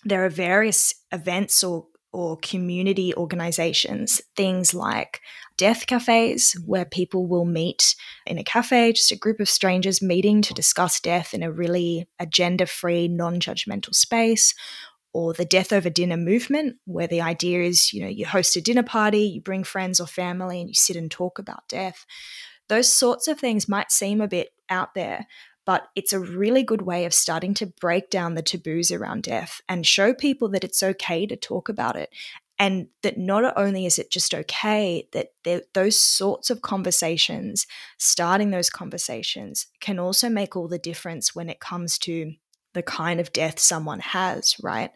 there 0.06 0.26
are 0.26 0.30
various 0.30 0.96
events 1.12 1.64
or 1.64 1.86
or 2.14 2.38
community 2.38 3.14
organizations, 3.16 4.22
things 4.36 4.74
like 4.74 5.20
death 5.58 5.88
cafes 5.88 6.54
where 6.66 6.86
people 6.86 7.28
will 7.28 7.46
meet 7.46 7.96
in 8.26 8.38
a 8.38 8.44
cafe, 8.44 8.94
just 8.94 9.12
a 9.12 9.18
group 9.18 9.40
of 9.40 9.50
strangers 9.50 10.02
meeting 10.02 10.42
to 10.44 10.54
discuss 10.54 11.00
death 11.00 11.34
in 11.34 11.44
a 11.44 11.52
really 11.52 12.08
agenda 12.20 12.66
free, 12.66 13.08
non 13.08 13.40
judgmental 13.40 13.94
space. 13.94 14.54
Or 15.16 15.32
the 15.32 15.46
death 15.46 15.72
over 15.72 15.92
dinner 15.92 16.18
movement, 16.18 16.78
where 16.86 17.06
the 17.06 17.22
idea 17.22 17.62
is, 17.62 17.94
you 17.94 18.02
know, 18.02 18.10
you 18.10 18.26
host 18.26 18.56
a 18.56 18.62
dinner 18.62 18.82
party, 18.82 19.20
you 19.20 19.42
bring 19.42 19.64
friends 19.64 20.00
or 20.00 20.08
family, 20.08 20.60
and 20.60 20.70
you 20.70 20.74
sit 20.74 20.96
and 20.96 21.12
talk 21.12 21.38
about 21.38 21.68
death. 21.68 22.08
Those 22.68 22.92
sorts 22.92 23.28
of 23.28 23.40
things 23.40 23.70
might 23.70 23.92
seem 23.92 24.22
a 24.22 24.28
bit 24.28 24.50
out 24.72 24.96
there, 24.96 25.28
but 25.66 25.88
it's 25.96 26.14
a 26.14 26.20
really 26.20 26.64
good 26.64 26.82
way 26.82 27.06
of 27.06 27.14
starting 27.14 27.54
to 27.56 27.68
break 27.68 28.10
down 28.10 28.36
the 28.36 28.42
taboos 28.42 28.92
around 28.92 29.24
death 29.24 29.62
and 29.70 29.86
show 29.86 30.14
people 30.14 30.50
that 30.50 30.64
it's 30.64 30.84
okay 30.84 31.26
to 31.26 31.36
talk 31.36 31.70
about 31.70 31.96
it. 31.96 32.10
And 32.60 32.88
that 33.02 33.18
not 33.18 33.58
only 33.58 33.86
is 33.86 33.98
it 33.98 34.12
just 34.12 34.34
okay 34.34 35.08
that 35.12 35.30
those 35.74 36.00
sorts 36.00 36.50
of 36.50 36.62
conversations 36.62 37.66
starting 37.98 38.52
those 38.52 38.70
conversations 38.70 39.68
can 39.80 40.00
also 40.00 40.30
make 40.30 40.56
all 40.56 40.68
the 40.68 40.78
difference 40.78 41.36
when 41.36 41.50
it 41.50 41.60
comes 41.60 41.98
to 42.00 42.34
the 42.74 42.84
kind 42.84 43.20
of 43.20 43.34
death 43.34 43.60
someone 43.60 44.00
has 44.00 44.56
right? 44.62 44.92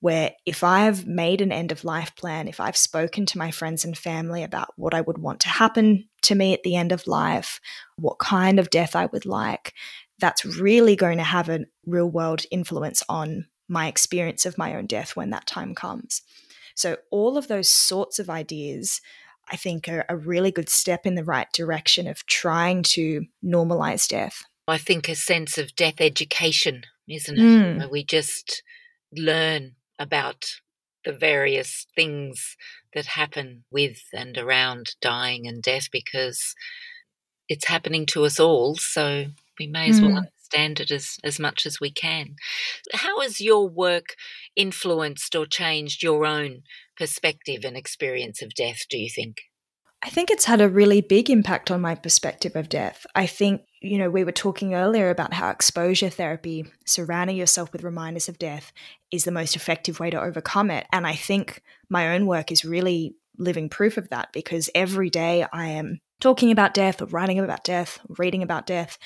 Where 0.00 0.32
if 0.46 0.64
i've 0.64 1.06
made 1.06 1.42
an 1.42 1.52
end 1.52 1.72
of 1.72 1.84
life 1.84 2.16
plan 2.16 2.48
if 2.48 2.58
i've 2.58 2.76
spoken 2.76 3.26
to 3.26 3.38
my 3.38 3.50
friends 3.50 3.84
and 3.84 3.96
family 3.98 4.42
about 4.42 4.68
what 4.76 4.94
i 4.94 5.00
would 5.00 5.18
want 5.18 5.40
to 5.40 5.48
happen 5.48 6.08
to 6.22 6.34
me 6.34 6.54
at 6.54 6.62
the 6.62 6.74
end 6.74 6.90
of 6.90 7.06
life 7.06 7.60
what 7.96 8.18
kind 8.18 8.58
of 8.58 8.70
death 8.70 8.96
i 8.96 9.04
would 9.06 9.26
like 9.26 9.74
that's 10.20 10.44
really 10.44 10.96
going 10.96 11.18
to 11.18 11.24
have 11.24 11.48
a 11.48 11.66
real 11.86 12.08
world 12.10 12.44
influence 12.50 13.02
on 13.08 13.46
my 13.68 13.86
experience 13.86 14.44
of 14.46 14.58
my 14.58 14.74
own 14.74 14.86
death 14.86 15.16
when 15.16 15.30
that 15.30 15.46
time 15.46 15.74
comes. 15.74 16.22
So, 16.74 16.96
all 17.10 17.36
of 17.36 17.48
those 17.48 17.68
sorts 17.68 18.18
of 18.18 18.30
ideas, 18.30 19.00
I 19.50 19.56
think, 19.56 19.88
are 19.88 20.04
a 20.08 20.16
really 20.16 20.50
good 20.50 20.68
step 20.68 21.06
in 21.06 21.14
the 21.14 21.24
right 21.24 21.50
direction 21.52 22.06
of 22.06 22.26
trying 22.26 22.82
to 22.94 23.26
normalize 23.44 24.08
death. 24.08 24.42
I 24.66 24.78
think 24.78 25.08
a 25.08 25.14
sense 25.14 25.58
of 25.58 25.74
death 25.74 26.00
education, 26.00 26.84
isn't 27.08 27.38
it? 27.38 27.40
Mm. 27.40 27.78
Where 27.78 27.88
we 27.88 28.04
just 28.04 28.62
learn 29.12 29.72
about 29.98 30.46
the 31.04 31.12
various 31.12 31.86
things 31.94 32.56
that 32.94 33.06
happen 33.06 33.64
with 33.70 34.00
and 34.12 34.36
around 34.36 34.94
dying 35.00 35.46
and 35.46 35.62
death 35.62 35.88
because 35.90 36.54
it's 37.48 37.66
happening 37.66 38.06
to 38.06 38.24
us 38.24 38.38
all. 38.38 38.76
So 38.76 39.26
we 39.60 39.66
may 39.66 39.90
as 39.90 40.00
well 40.00 40.12
mm. 40.12 40.16
understand 40.16 40.80
it 40.80 40.90
as, 40.90 41.18
as 41.22 41.38
much 41.38 41.66
as 41.66 41.78
we 41.80 41.92
can. 41.92 42.34
How 42.94 43.20
has 43.20 43.40
your 43.40 43.68
work 43.68 44.16
influenced 44.56 45.36
or 45.36 45.44
changed 45.44 46.02
your 46.02 46.24
own 46.24 46.62
perspective 46.96 47.60
and 47.64 47.76
experience 47.76 48.40
of 48.40 48.54
death, 48.54 48.86
do 48.88 48.98
you 48.98 49.10
think? 49.14 49.42
I 50.02 50.08
think 50.08 50.30
it's 50.30 50.46
had 50.46 50.62
a 50.62 50.68
really 50.68 51.02
big 51.02 51.28
impact 51.28 51.70
on 51.70 51.82
my 51.82 51.94
perspective 51.94 52.56
of 52.56 52.70
death. 52.70 53.04
I 53.14 53.26
think, 53.26 53.60
you 53.82 53.98
know, 53.98 54.08
we 54.08 54.24
were 54.24 54.32
talking 54.32 54.74
earlier 54.74 55.10
about 55.10 55.34
how 55.34 55.50
exposure 55.50 56.08
therapy, 56.08 56.64
surrounding 56.86 57.36
yourself 57.36 57.70
with 57.70 57.84
reminders 57.84 58.26
of 58.26 58.38
death, 58.38 58.72
is 59.12 59.24
the 59.24 59.30
most 59.30 59.56
effective 59.56 60.00
way 60.00 60.08
to 60.08 60.20
overcome 60.20 60.70
it. 60.70 60.86
And 60.90 61.06
I 61.06 61.14
think 61.14 61.62
my 61.90 62.14
own 62.14 62.24
work 62.24 62.50
is 62.50 62.64
really 62.64 63.14
living 63.36 63.68
proof 63.68 63.98
of 63.98 64.08
that 64.08 64.30
because 64.32 64.70
every 64.74 65.10
day 65.10 65.44
I 65.52 65.66
am 65.68 66.00
talking 66.20 66.50
about 66.50 66.74
death 66.74 67.00
or 67.02 67.06
writing 67.06 67.38
about 67.38 67.64
death, 67.64 67.98
reading 68.18 68.42
about 68.42 68.66
death. 68.66 68.98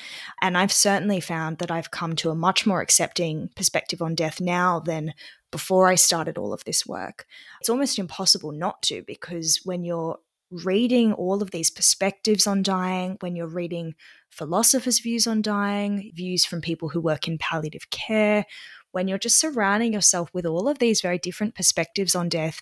And 0.42 0.58
I've 0.58 0.72
certainly 0.72 1.20
found 1.20 1.58
that 1.58 1.70
I've 1.70 1.90
come 1.90 2.16
to 2.16 2.30
a 2.30 2.34
much 2.34 2.66
more 2.66 2.80
accepting 2.80 3.50
perspective 3.56 4.02
on 4.02 4.14
death 4.14 4.40
now 4.40 4.80
than 4.80 5.14
before 5.50 5.88
I 5.88 5.94
started 5.94 6.36
all 6.36 6.52
of 6.52 6.64
this 6.64 6.84
work. 6.84 7.26
It's 7.60 7.70
almost 7.70 7.98
impossible 7.98 8.52
not 8.52 8.82
to 8.82 9.02
because 9.06 9.60
when 9.64 9.84
you're 9.84 10.18
reading 10.50 11.12
all 11.12 11.42
of 11.42 11.50
these 11.50 11.70
perspectives 11.70 12.46
on 12.46 12.62
dying, 12.62 13.16
when 13.20 13.34
you're 13.36 13.46
reading 13.46 13.94
philosophers' 14.30 15.00
views 15.00 15.26
on 15.26 15.42
dying, 15.42 16.12
views 16.14 16.44
from 16.44 16.60
people 16.60 16.88
who 16.90 17.00
work 17.00 17.26
in 17.26 17.38
palliative 17.38 17.90
care, 17.90 18.44
when 18.94 19.08
you're 19.08 19.18
just 19.18 19.40
surrounding 19.40 19.92
yourself 19.92 20.30
with 20.32 20.46
all 20.46 20.68
of 20.68 20.78
these 20.78 21.00
very 21.00 21.18
different 21.18 21.54
perspectives 21.54 22.14
on 22.14 22.28
death, 22.28 22.60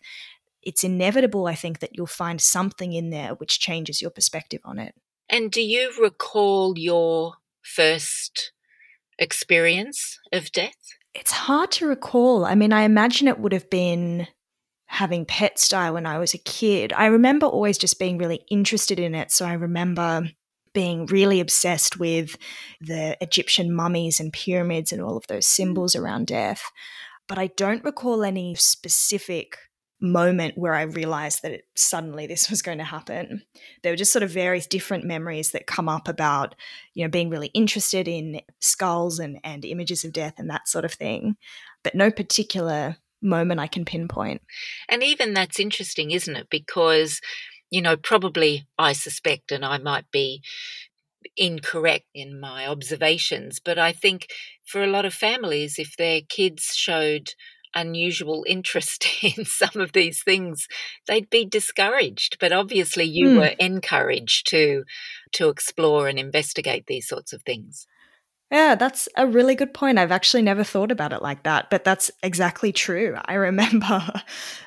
it's 0.62 0.84
inevitable, 0.84 1.46
I 1.46 1.54
think, 1.54 1.80
that 1.80 1.94
you'll 1.94 2.06
find 2.06 2.40
something 2.40 2.92
in 2.92 3.10
there 3.10 3.34
which 3.34 3.60
changes 3.60 4.00
your 4.00 4.10
perspective 4.10 4.60
on 4.64 4.78
it. 4.78 4.94
And 5.28 5.50
do 5.50 5.62
you 5.62 5.92
recall 6.00 6.78
your 6.78 7.34
first 7.62 8.52
experience 9.18 10.18
of 10.32 10.52
death? 10.52 10.76
It's 11.14 11.32
hard 11.32 11.70
to 11.72 11.86
recall. 11.86 12.44
I 12.44 12.54
mean, 12.54 12.72
I 12.72 12.82
imagine 12.82 13.28
it 13.28 13.38
would 13.38 13.52
have 13.52 13.70
been 13.70 14.26
having 14.86 15.24
pets 15.24 15.68
die 15.68 15.90
when 15.90 16.06
I 16.06 16.18
was 16.18 16.34
a 16.34 16.38
kid. 16.38 16.92
I 16.92 17.06
remember 17.06 17.46
always 17.46 17.78
just 17.78 17.98
being 17.98 18.18
really 18.18 18.44
interested 18.50 18.98
in 18.98 19.14
it. 19.14 19.30
So 19.30 19.46
I 19.46 19.54
remember 19.54 20.28
being 20.74 21.06
really 21.06 21.40
obsessed 21.40 21.98
with 21.98 22.36
the 22.80 23.16
Egyptian 23.22 23.74
mummies 23.74 24.20
and 24.20 24.32
pyramids 24.32 24.92
and 24.92 25.02
all 25.02 25.16
of 25.16 25.26
those 25.26 25.46
symbols 25.46 25.94
around 25.94 26.26
death. 26.26 26.62
But 27.28 27.38
I 27.38 27.48
don't 27.48 27.84
recall 27.84 28.22
any 28.22 28.54
specific 28.54 29.56
moment 30.02 30.58
where 30.58 30.74
I 30.74 30.82
realized 30.82 31.42
that 31.42 31.52
it, 31.52 31.64
suddenly 31.76 32.26
this 32.26 32.50
was 32.50 32.60
going 32.60 32.78
to 32.78 32.84
happen. 32.84 33.42
There 33.82 33.92
were 33.92 33.96
just 33.96 34.12
sort 34.12 34.24
of 34.24 34.30
various 34.30 34.66
different 34.66 35.04
memories 35.04 35.52
that 35.52 35.66
come 35.68 35.88
up 35.88 36.08
about, 36.08 36.56
you 36.92 37.04
know, 37.04 37.10
being 37.10 37.30
really 37.30 37.50
interested 37.54 38.08
in 38.08 38.40
skulls 38.60 39.20
and, 39.20 39.38
and 39.44 39.64
images 39.64 40.04
of 40.04 40.12
death 40.12 40.34
and 40.38 40.50
that 40.50 40.68
sort 40.68 40.84
of 40.84 40.92
thing, 40.92 41.36
but 41.84 41.94
no 41.94 42.10
particular 42.10 42.96
moment 43.22 43.60
I 43.60 43.68
can 43.68 43.84
pinpoint. 43.84 44.42
And 44.88 45.04
even 45.04 45.34
that's 45.34 45.60
interesting, 45.60 46.10
isn't 46.10 46.36
it? 46.36 46.48
Because, 46.50 47.20
you 47.70 47.80
know, 47.80 47.96
probably 47.96 48.66
I 48.76 48.94
suspect, 48.94 49.52
and 49.52 49.64
I 49.64 49.78
might 49.78 50.10
be 50.10 50.42
incorrect 51.36 52.06
in 52.12 52.40
my 52.40 52.66
observations, 52.66 53.60
but 53.60 53.78
I 53.78 53.92
think 53.92 54.26
for 54.64 54.82
a 54.82 54.88
lot 54.88 55.04
of 55.04 55.14
families, 55.14 55.78
if 55.78 55.96
their 55.96 56.22
kids 56.28 56.74
showed 56.74 57.30
unusual 57.74 58.44
interest 58.48 59.06
in 59.22 59.44
some 59.44 59.80
of 59.80 59.92
these 59.92 60.22
things, 60.22 60.66
they'd 61.06 61.30
be 61.30 61.44
discouraged. 61.44 62.38
But 62.40 62.52
obviously, 62.52 63.04
you 63.04 63.28
mm. 63.28 63.36
were 63.38 63.54
encouraged 63.58 64.48
to 64.50 64.84
to 65.32 65.48
explore 65.48 66.08
and 66.08 66.18
investigate 66.18 66.86
these 66.86 67.08
sorts 67.08 67.32
of 67.32 67.42
things. 67.42 67.86
Yeah, 68.52 68.74
that's 68.74 69.08
a 69.16 69.26
really 69.26 69.54
good 69.54 69.72
point. 69.72 69.96
I've 69.96 70.12
actually 70.12 70.42
never 70.42 70.62
thought 70.62 70.92
about 70.92 71.14
it 71.14 71.22
like 71.22 71.44
that, 71.44 71.70
but 71.70 71.84
that's 71.84 72.10
exactly 72.22 72.70
true. 72.70 73.16
I 73.24 73.34
remember 73.48 74.06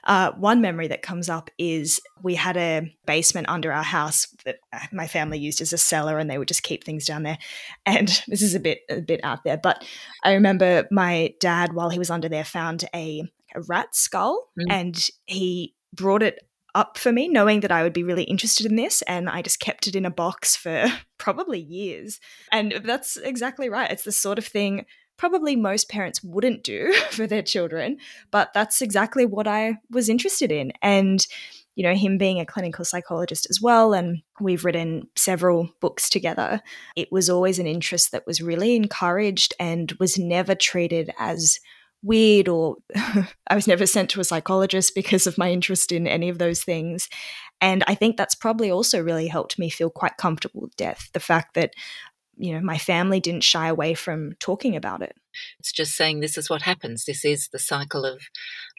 uh, 0.04 0.32
one 0.32 0.60
memory 0.60 0.88
that 0.88 1.04
comes 1.04 1.30
up 1.30 1.52
is 1.60 2.02
we 2.24 2.34
had 2.34 2.58
a 2.58 2.92
basement 3.06 3.48
under 3.48 3.72
our 3.72 3.84
house 3.84 4.28
that 4.44 4.58
my 4.92 5.06
family 5.06 5.38
used 5.38 5.62
as 5.62 5.72
a 5.72 5.78
cellar, 5.78 6.18
and 6.18 6.28
they 6.28 6.40
would 6.40 6.48
just 6.48 6.64
keep 6.64 6.84
things 6.84 7.06
down 7.06 7.22
there. 7.22 7.38
And 7.86 8.08
this 8.28 8.42
is 8.42 8.56
a 8.56 8.60
bit 8.60 8.80
a 8.90 9.02
bit 9.02 9.20
out 9.24 9.44
there, 9.44 9.58
but 9.58 9.86
I 10.24 10.34
remember 10.34 10.88
my 10.90 11.36
dad, 11.40 11.74
while 11.74 11.92
he 11.92 12.00
was 12.00 12.10
under 12.10 12.28
there, 12.28 12.44
found 12.44 12.86
a, 12.96 13.22
a 13.54 13.62
rat 13.62 13.94
skull, 13.96 14.50
mm. 14.60 14.66
and 14.68 15.10
he 15.28 15.76
brought 15.94 16.24
it 16.24 16.40
up 16.76 16.98
for 16.98 17.12
me, 17.12 17.28
knowing 17.28 17.62
that 17.62 17.72
I 17.72 17.82
would 17.82 17.94
be 17.94 18.04
really 18.04 18.26
interested 18.26 18.66
in 18.68 18.76
this. 18.76 19.02
And 19.04 19.30
I 19.30 19.42
just 19.42 19.60
kept 19.60 19.88
it 19.88 19.96
in 19.96 20.06
a 20.06 20.12
box 20.12 20.56
for 20.56 20.86
probably 21.18 21.60
years. 21.60 22.20
And 22.52 22.82
that's 22.84 23.18
exactly 23.18 23.70
right. 23.70 23.90
It's 23.90 24.04
the 24.04 24.12
sort 24.12 24.38
of 24.38 24.46
thing 24.46 24.86
probably 25.18 25.56
most 25.56 25.90
parents 25.90 26.22
wouldn't 26.22 26.64
do 26.64 26.94
for 27.10 27.26
their 27.26 27.42
children, 27.42 27.98
but 28.32 28.52
that's 28.54 28.82
exactly 28.82 29.26
what 29.26 29.48
I 29.48 29.78
was 29.90 30.10
interested 30.10 30.52
in. 30.52 30.74
And 30.82 31.26
you 31.76 31.84
know, 31.84 31.94
him 31.94 32.18
being 32.18 32.40
a 32.40 32.46
clinical 32.46 32.86
psychologist 32.86 33.48
as 33.50 33.60
well, 33.62 33.94
and 33.94 34.22
we've 34.40 34.64
written 34.64 35.10
several 35.18 35.70
books 35.82 36.10
together. 36.10 36.62
It 36.96 37.12
was 37.12 37.30
always 37.30 37.60
an 37.60 37.68
interest 37.68 38.14
that 38.14 38.26
was 38.26 38.42
really 38.42 38.78
encouraged 38.78 39.54
and 39.60 39.92
was 40.00 40.18
never 40.18 40.56
treated 40.56 41.12
as 41.20 41.60
weird 42.06 42.48
or 42.48 42.78
I 42.96 43.56
was 43.56 43.68
never 43.68 43.86
sent 43.86 44.10
to 44.12 44.22
a 44.22 44.26
psychologist 44.26 44.96
because 44.96 45.28
of 45.28 45.38
my 45.38 45.52
interest 45.52 45.92
in 45.92 46.08
any 46.08 46.30
of 46.30 46.38
those 46.38 46.64
things. 46.64 47.10
And 47.62 47.84
I 47.88 47.96
think 47.96 48.18
that's 48.18 48.36
probably 48.36 48.70
also 48.72 49.02
really 49.02 49.28
helped 49.28 49.58
me 49.58 49.70
feel 49.70 49.90
quite 49.90 50.18
comfortable 50.18 50.62
with 50.62 50.76
death. 50.76 51.10
The 51.14 51.20
fact 51.20 51.56
that, 51.56 51.74
you 52.38 52.54
know, 52.54 52.62
my 52.62 52.78
family 52.78 53.20
didn't 53.20 53.44
shy 53.44 53.68
away 53.68 53.94
from 53.94 54.34
talking 54.40 54.76
about 54.76 55.02
it. 55.02 55.16
It's 55.60 55.72
just 55.72 55.96
saying 55.96 56.20
this 56.20 56.38
is 56.38 56.50
what 56.50 56.64
happens. 56.64 57.06
This 57.06 57.26
is 57.26 57.50
the 57.50 57.60
cycle 57.60 58.06
of 58.06 58.22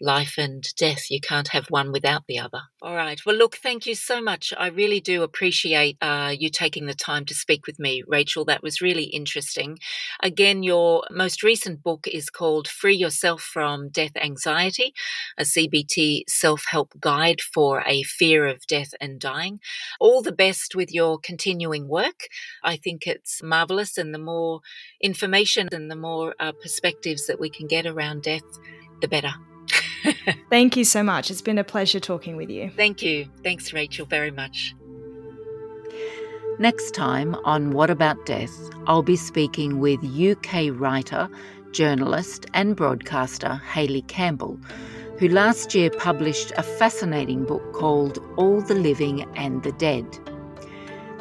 life 0.01 0.35
and 0.39 0.63
death. 0.77 1.11
You 1.11 1.21
can't 1.21 1.49
have 1.49 1.67
one 1.69 1.93
without 1.93 2.25
the 2.29 2.39
other. 2.39 2.61
All 2.83 2.95
right. 2.95 3.21
Well, 3.25 3.37
look, 3.37 3.57
thank 3.57 3.87
you 3.87 3.95
so 3.95 4.21
much. 4.21 4.53
I 4.57 4.69
really 4.69 5.01
do 5.01 5.23
appreciate 5.23 5.97
uh, 6.01 6.35
you 6.39 6.51
taking 6.51 6.87
the 6.87 6.95
time 6.95 7.25
to 7.27 7.35
speak 7.35 7.67
with 7.67 7.79
me, 7.79 8.03
Rachel. 8.07 8.45
That 8.45 8.63
was 8.63 8.81
really 8.81 9.05
interesting. 9.05 9.79
Again, 10.23 10.63
your 10.63 11.05
most 11.11 11.43
recent 11.43 11.83
book 11.83 12.07
is 12.07 12.31
called 12.31 12.69
Free 12.69 12.97
Yourself 12.97 13.43
from 13.43 13.89
Death 13.89 14.17
Anxiety, 14.17 14.93
a 15.39 15.43
CBT 15.43 16.23
self 16.29 16.65
help 16.71 16.93
guide 17.01 17.41
for 17.41 17.83
a 17.87 18.03
fear 18.03 18.47
of 18.47 18.67
death 18.67 18.93
and 19.01 19.19
dying. 19.19 19.61
All 20.01 20.23
the 20.23 20.33
best 20.33 20.75
with 20.75 20.93
your 20.93 21.19
continuing 21.19 21.89
work. 21.89 22.29
I 22.63 22.77
think 22.77 23.07
it's 23.07 23.43
marvelous, 23.43 23.99
and 23.99 24.15
the 24.15 24.19
more 24.19 24.61
information 25.01 25.69
and 25.73 25.91
the 25.91 25.97
more 25.97 26.35
uh, 26.39 26.46
Uh, 26.47 26.53
perspectives 26.53 27.27
that 27.27 27.41
we 27.41 27.51
can 27.51 27.67
get 27.67 27.87
around 27.87 28.23
death, 28.23 28.45
the 29.01 29.09
better. 29.09 29.35
Thank 30.49 30.77
you 30.77 30.85
so 30.85 31.03
much. 31.03 31.29
It's 31.29 31.43
been 31.43 31.59
a 31.59 31.65
pleasure 31.65 31.99
talking 31.99 32.37
with 32.37 32.51
you. 32.51 32.71
Thank 32.77 33.03
you. 33.03 33.27
Thanks, 33.43 33.73
Rachel, 33.73 34.07
very 34.07 34.31
much. 34.31 34.73
Next 36.61 36.95
time 36.95 37.35
on 37.45 37.73
What 37.73 37.91
About 37.91 38.27
Death, 38.27 38.57
I'll 38.87 39.03
be 39.03 39.17
speaking 39.17 39.81
with 39.81 39.99
UK 40.05 40.71
writer, 40.73 41.29
journalist, 41.73 42.47
and 42.55 42.77
broadcaster 42.77 43.61
Hayley 43.73 44.03
Campbell, 44.03 44.57
who 45.19 45.29
last 45.29 45.75
year 45.75 45.91
published 45.91 46.53
a 46.57 46.63
fascinating 46.63 47.45
book 47.45 47.73
called 47.73 48.21
All 48.37 48.61
the 48.61 48.77
Living 48.77 49.23
and 49.35 49.65
the 49.65 49.73
Dead. 49.73 50.07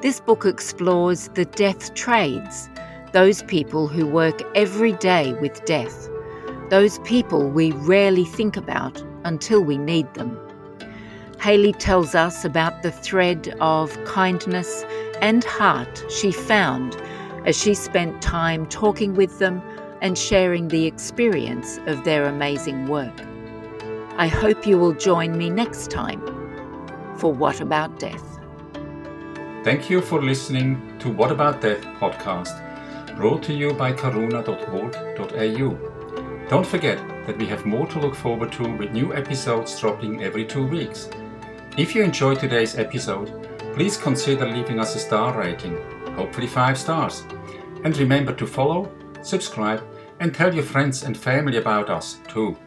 This 0.03 0.19
book 0.19 0.45
explores 0.45 1.29
the 1.29 1.45
death 1.45 1.95
trades 1.95 2.69
those 3.15 3.43
people 3.43 3.88
who 3.88 4.06
work 4.06 4.41
every 4.56 4.91
day 4.91 5.32
with 5.36 5.63
death, 5.63 6.10
those 6.69 6.99
people 6.99 7.49
we 7.49 7.71
rarely 7.71 8.25
think 8.25 8.58
about 8.58 9.01
until 9.23 9.63
we 9.63 9.78
need 9.78 10.13
them. 10.15 10.38
Hayley 11.39 11.71
tells 11.71 12.13
us 12.13 12.43
about 12.43 12.84
the 12.84 12.91
thread 12.91 13.56
of 13.62 13.97
kindness 14.04 14.84
and 15.21 15.45
heart 15.45 16.04
she 16.10 16.30
found 16.30 16.97
as 17.45 17.58
she 17.58 17.73
spent 17.73 18.21
time 18.21 18.65
talking 18.65 19.13
with 19.13 19.39
them 19.39 19.62
and 20.01 20.17
sharing 20.17 20.67
the 20.67 20.86
experience 20.86 21.80
of 21.88 22.03
their 22.03 22.26
amazing 22.26 22.88
work. 22.88 23.18
I 24.18 24.28
hope 24.28 24.68
you 24.68 24.78
will 24.78 24.93
join 24.93 25.38
me 25.38 25.49
next 25.49 25.89
time 25.89 26.20
for 27.16 27.32
What 27.32 27.61
About 27.61 27.97
Death. 27.97 28.39
Thank 29.63 29.89
you 29.89 30.01
for 30.01 30.22
listening 30.22 30.99
to 30.99 31.09
What 31.09 31.32
About 31.32 31.61
Death 31.61 31.82
podcast 31.97 32.64
brought 33.16 33.41
to 33.43 33.53
you 33.53 33.74
by 33.74 33.93
karuna.org.au. 33.93 34.49
Don't 36.49 36.68
forget 36.68 36.97
that 37.26 37.38
we 37.38 37.45
have 37.47 37.66
more 37.66 37.88
to 37.88 37.99
look 37.99 38.16
forward 38.16 38.51
to 38.53 38.76
with 38.78 38.91
new 38.91 39.13
episodes 39.13 39.80
dropping 39.80 40.24
every 40.24 40.45
two 40.45 40.66
weeks. 40.68 41.09
If 41.78 41.95
you 41.95 42.03
enjoyed 42.03 42.39
today's 42.39 42.78
episode, 42.78 43.49
please 43.74 43.97
consider 43.97 44.45
leaving 44.45 44.80
us 44.80 44.95
a 44.95 44.99
star 44.99 45.38
rating, 45.38 45.78
hopefully 46.16 46.47
5 46.47 46.78
stars. 46.78 47.26
And 47.84 47.97
remember 47.97 48.34
to 48.34 48.45
follow, 48.45 48.91
subscribe, 49.22 49.84
and 50.20 50.34
tell 50.34 50.53
your 50.53 50.63
friends 50.63 51.03
and 51.03 51.18
family 51.18 51.57
about 51.57 51.89
us 51.89 52.20
too. 52.28 52.57